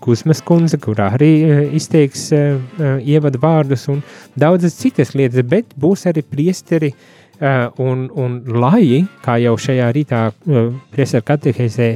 Kusmas 0.00 0.40
kundze, 0.48 0.78
kurā 0.80 1.10
arī 1.12 1.30
izteiks 1.76 2.30
ievada 2.32 3.40
vārdus 3.42 3.84
un 3.92 4.00
daudzas 4.38 4.78
citas 4.80 5.12
lietas, 5.18 5.44
bet 5.44 5.74
būs 5.76 6.06
arī 6.08 6.22
priesteri 6.24 6.94
un, 7.40 8.08
un 8.14 8.38
laji, 8.58 9.02
kā 9.24 9.38
jau 9.42 9.54
šajā 9.60 9.90
rītā 9.94 10.22
priesteri 10.92 11.26
katehēzē 11.28 11.90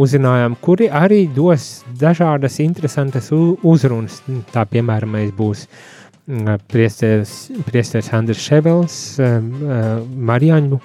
uzzinājām, 0.00 0.56
kuri 0.62 0.88
arī 0.90 1.24
dos 1.34 1.84
dažādas 2.00 2.58
interesantas 2.62 3.30
uzrunas. 3.34 4.20
Tā 4.52 4.66
piemēram, 4.70 5.16
būs 5.36 5.66
priesteris, 6.70 7.34
priesteris 7.66 8.12
Andris 8.16 8.42
Ševels, 8.42 9.00
Marijaņu 10.30 10.80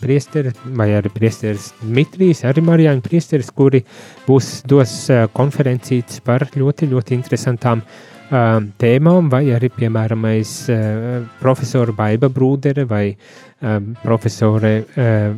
priesteris 0.00 0.56
vai 0.76 0.88
arī 0.98 1.12
priesteris 1.14 1.70
Dmitrijs, 1.82 2.44
arī 2.48 2.64
Marijāņu 2.66 3.04
priesteris, 3.04 3.52
kuri 3.54 3.84
būs 4.26 4.60
dos 4.66 4.94
konferencītas 5.36 6.24
par 6.26 6.48
ļoti, 6.56 6.88
ļoti 6.90 7.14
interesantām 7.14 7.84
uh, 7.84 8.19
tēmām, 8.30 9.30
vai 9.30 9.44
arī, 9.54 9.70
piemēram, 9.74 10.26
uh, 10.70 11.30
profesora 11.40 11.92
Baiba 11.96 12.30
Brūdere 12.30 12.84
vai 12.86 13.04
uh, 13.10 13.78
profesore 14.02 14.72
uh, 14.80 15.34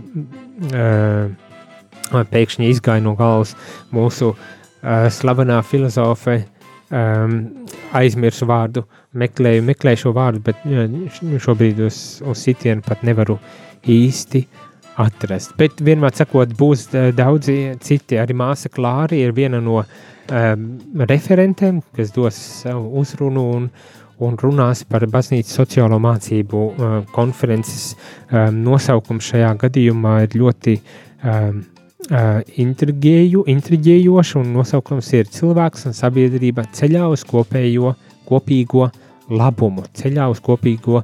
uh, 0.73 2.25
pēkšņi 2.33 2.69
izgāja 2.69 3.05
no 3.05 3.15
galvas 3.17 3.55
mūsu 3.93 4.33
uh, 4.35 5.09
slavenā 5.09 5.63
filozofe, 5.65 6.43
um, 6.93 7.39
aizmirsu 7.97 8.49
vārdu, 8.49 8.85
meklēju, 9.17 9.65
meklēju 9.71 10.05
šo 10.05 10.13
vārdu, 10.17 10.43
bet 10.45 10.61
uh, 10.69 11.41
šobrīd 11.41 11.81
uz, 11.89 12.03
uz 12.29 12.45
sitienu 12.45 12.85
pat 12.85 13.05
nevaru 13.07 13.39
īsti 13.89 14.45
atrast. 15.01 15.57
Bet 15.57 15.81
vienmēr 15.81 16.13
sakot, 16.17 16.53
būs 16.59 16.91
daudzi 17.17 17.73
citi. 17.81 18.19
Arī 18.21 18.37
māsa 18.37 18.69
Klāra 18.73 19.17
ir 19.17 19.33
viena 19.33 19.61
no 19.65 19.81
um, 20.31 20.69
referentiem, 21.09 21.81
kas 21.97 22.13
dos 22.15 22.39
savu 22.63 23.01
uzrunu 23.01 23.45
un, 23.57 23.69
un 24.23 24.39
runās 24.39 24.85
par 24.89 25.07
baznīcas 25.11 25.57
sociālo 25.59 25.99
mācību 26.03 26.63
uh, 26.63 26.97
konferences 27.15 27.93
um, 28.31 28.63
nosaukums 28.67 29.33
šajā 29.33 29.53
gadījumā 29.65 30.19
ir 30.27 30.39
ļoti 30.43 30.77
um, 30.79 31.63
uh, 32.11 32.41
intrigēju, 32.65 33.47
intriģējoša 33.53 34.41
un 34.43 34.53
nosaukums 34.59 35.13
ir 35.19 35.31
cilvēks 35.33 35.89
un 35.91 35.97
sabiedrība 35.97 36.69
ceļā 36.77 37.09
uz 37.13 37.27
kopējo, 37.29 37.97
kopīgo 38.29 38.91
labumu. 39.33 39.87
Ceļā 39.97 40.29
uz 40.31 40.43
kopīgo 40.45 41.03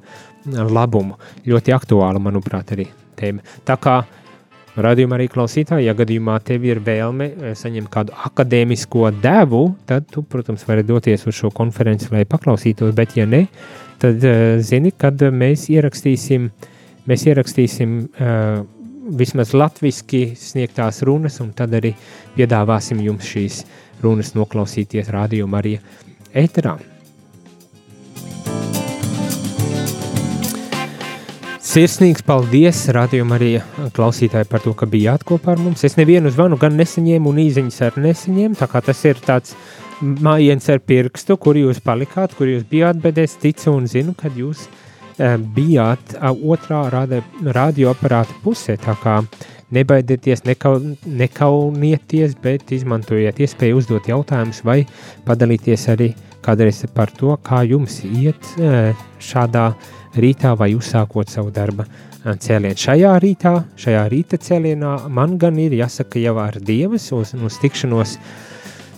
labumu. 0.48 1.18
Ļoti 1.48 1.74
aktuāla, 1.76 2.20
manuprāt, 2.22 2.72
arī 2.76 2.88
tēma. 3.18 3.44
Tā 3.66 3.76
kā 3.82 3.98
Radījumā 4.78 5.16
arī 5.18 5.26
klausītāji, 5.32 5.88
ja 5.88 5.94
gadījumā 5.98 6.36
tev 6.46 6.64
ir 6.68 6.78
vēlme 6.84 7.28
eh, 7.32 7.52
saņemt 7.58 7.90
kādu 7.92 8.14
akadēmisko 8.28 9.10
devu, 9.22 9.62
tad 9.88 10.06
tu, 10.12 10.22
protams, 10.22 10.62
vari 10.68 10.86
doties 10.86 11.26
uz 11.26 11.34
šo 11.38 11.50
konferenci, 11.54 12.10
lai 12.14 12.24
paklausītos, 12.28 12.94
bet 12.96 13.16
ja 13.18 13.26
ne, 13.26 13.46
tad 13.98 14.22
uh, 14.22 14.58
zini, 14.62 14.92
kad 14.94 15.22
mēs 15.34 15.66
ierakstīsim, 15.74 16.50
mēs 17.10 17.24
ierakstīsim 17.26 17.96
uh, 18.04 18.60
vismaz 19.18 19.54
latviski 19.56 20.28
sniegtās 20.38 21.02
runas, 21.08 21.40
un 21.42 21.50
tad 21.56 21.74
arī 21.74 21.94
piedāvāsim 22.36 23.00
jums 23.02 23.26
šīs 23.26 23.64
runas 24.04 24.34
noklausīties 24.38 25.10
rādījumā 25.14 25.64
arī 25.64 25.74
ēterā. 26.38 26.76
Sirsnīgs 31.68 32.22
paldies, 32.24 32.78
radījumam, 32.96 33.34
arī 33.36 33.48
klausītāji 33.92 34.46
par 34.48 34.62
to, 34.64 34.70
ka 34.72 34.86
bijāt 34.88 35.20
kopā 35.28 35.52
ar 35.52 35.60
mums. 35.60 35.82
Es 35.84 35.98
nevienu 35.98 36.30
zvanu 36.32 36.56
gan 36.56 36.78
nesaņēmu, 36.80 37.28
un 37.28 37.40
īsiņas 37.42 37.82
arī 37.84 38.04
nesaņēmu. 38.06 38.56
Tā 38.56 38.68
kā 38.72 38.80
tas 38.86 39.02
ir 39.04 39.20
tāds 39.20 39.52
mājiens 40.00 40.64
ar 40.72 40.80
pirkstu, 40.80 41.36
kur 41.36 41.58
jūs 41.60 41.82
palikāt, 41.84 42.32
kur 42.38 42.48
jūs 42.48 42.64
bijāt, 42.70 43.02
bet 43.02 43.20
es 43.20 43.36
ticu 43.42 43.74
un 43.74 43.84
zinu, 43.84 44.14
ka 44.16 44.32
jūs 44.32 44.64
uh, 44.64 45.34
bijāt 45.58 46.16
uh, 46.16 46.32
otrā 46.32 46.86
rāda, 46.94 47.20
radioaparāta 47.44 48.40
pusē. 48.46 48.78
Tā 48.80 48.96
kā 49.02 49.18
nebaidieties, 49.68 50.46
nekau, 50.48 50.78
nekaunieties, 51.04 52.38
bet 52.48 52.72
izmantojiet 52.72 53.44
iespēju 53.44 53.82
uzdot 53.82 54.08
jautājumus 54.08 54.64
vai 54.64 54.80
padalīties 55.28 55.84
arī 55.92 56.14
kādreiz 56.40 56.80
par 56.96 57.12
to, 57.12 57.36
kā 57.44 57.60
jums 57.68 58.00
iet 58.08 58.54
uh, 58.56 58.96
šādā 59.20 59.68
veidā 59.74 59.97
rītā 60.16 60.54
vai 60.58 60.72
uzsākot 60.76 61.30
savu 61.30 61.52
darba 61.54 61.86
eh, 61.88 62.34
cēlienu. 62.34 62.78
Šajā 62.78 63.14
rītā, 63.22 63.54
šajā 63.78 64.04
rīta 64.12 64.38
cēlienā 64.42 64.94
man 65.12 65.38
gan 65.40 65.58
ir 65.60 65.76
jāsaka 65.78 66.22
jau 66.22 66.36
ar 66.42 66.58
Dievas 66.60 67.10
uz, 67.16 67.34
uz 67.34 67.58
tikšanos 67.62 68.16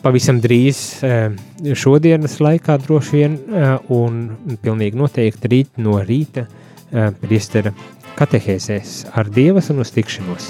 pavisam 0.04 0.40
drīz 0.40 0.80
eh, 1.04 1.28
šodienas 1.76 2.38
laikā 2.40 2.78
droši 2.84 3.16
vien 3.16 3.36
eh, 3.36 3.76
un 3.92 4.56
pilnīgi 4.62 5.00
noteikti 5.00 5.52
rīt 5.52 5.80
no 5.82 6.00
rīta 6.00 6.48
priestera 6.90 7.70
katehēzēs 8.18 9.12
ar 9.14 9.28
Dievas 9.30 9.68
un 9.70 9.84
uz 9.84 9.92
tikšanos. 9.94 10.48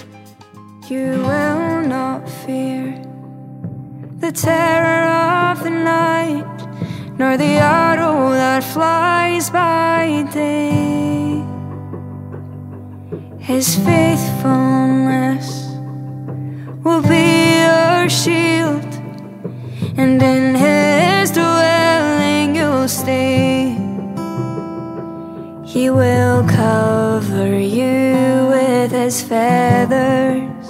You 0.89 1.21
will 1.23 1.85
not 1.87 2.25
fear 2.47 2.97
the 4.21 4.33
terror 4.33 5.53
of 5.53 5.63
the 5.63 5.71
night 5.71 6.90
nor 7.21 7.37
the 7.37 7.59
arrow 7.59 8.31
that 8.31 8.65
flies 8.65 9.51
by 9.51 10.27
day. 10.33 11.45
His 13.39 13.77
faithfulness 13.77 15.47
will 16.83 17.03
be 17.03 17.29
your 17.67 18.09
shield, 18.09 18.91
and 19.99 20.23
in 20.23 20.55
his 20.55 21.31
dwelling 21.33 22.55
you'll 22.57 22.89
stay. 22.89 23.77
He 25.73 25.91
will 25.91 26.43
cover 26.49 27.61
you 27.61 28.49
with 28.55 28.93
his 28.93 29.21
feathers. 29.21 30.67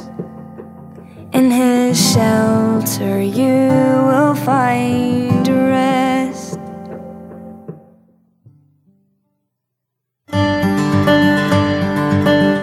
In 1.32 1.52
his 1.52 1.94
shelter 2.12 3.22
you 3.22 3.68
will 4.10 4.34
find 4.34 5.46
rest. 5.46 6.09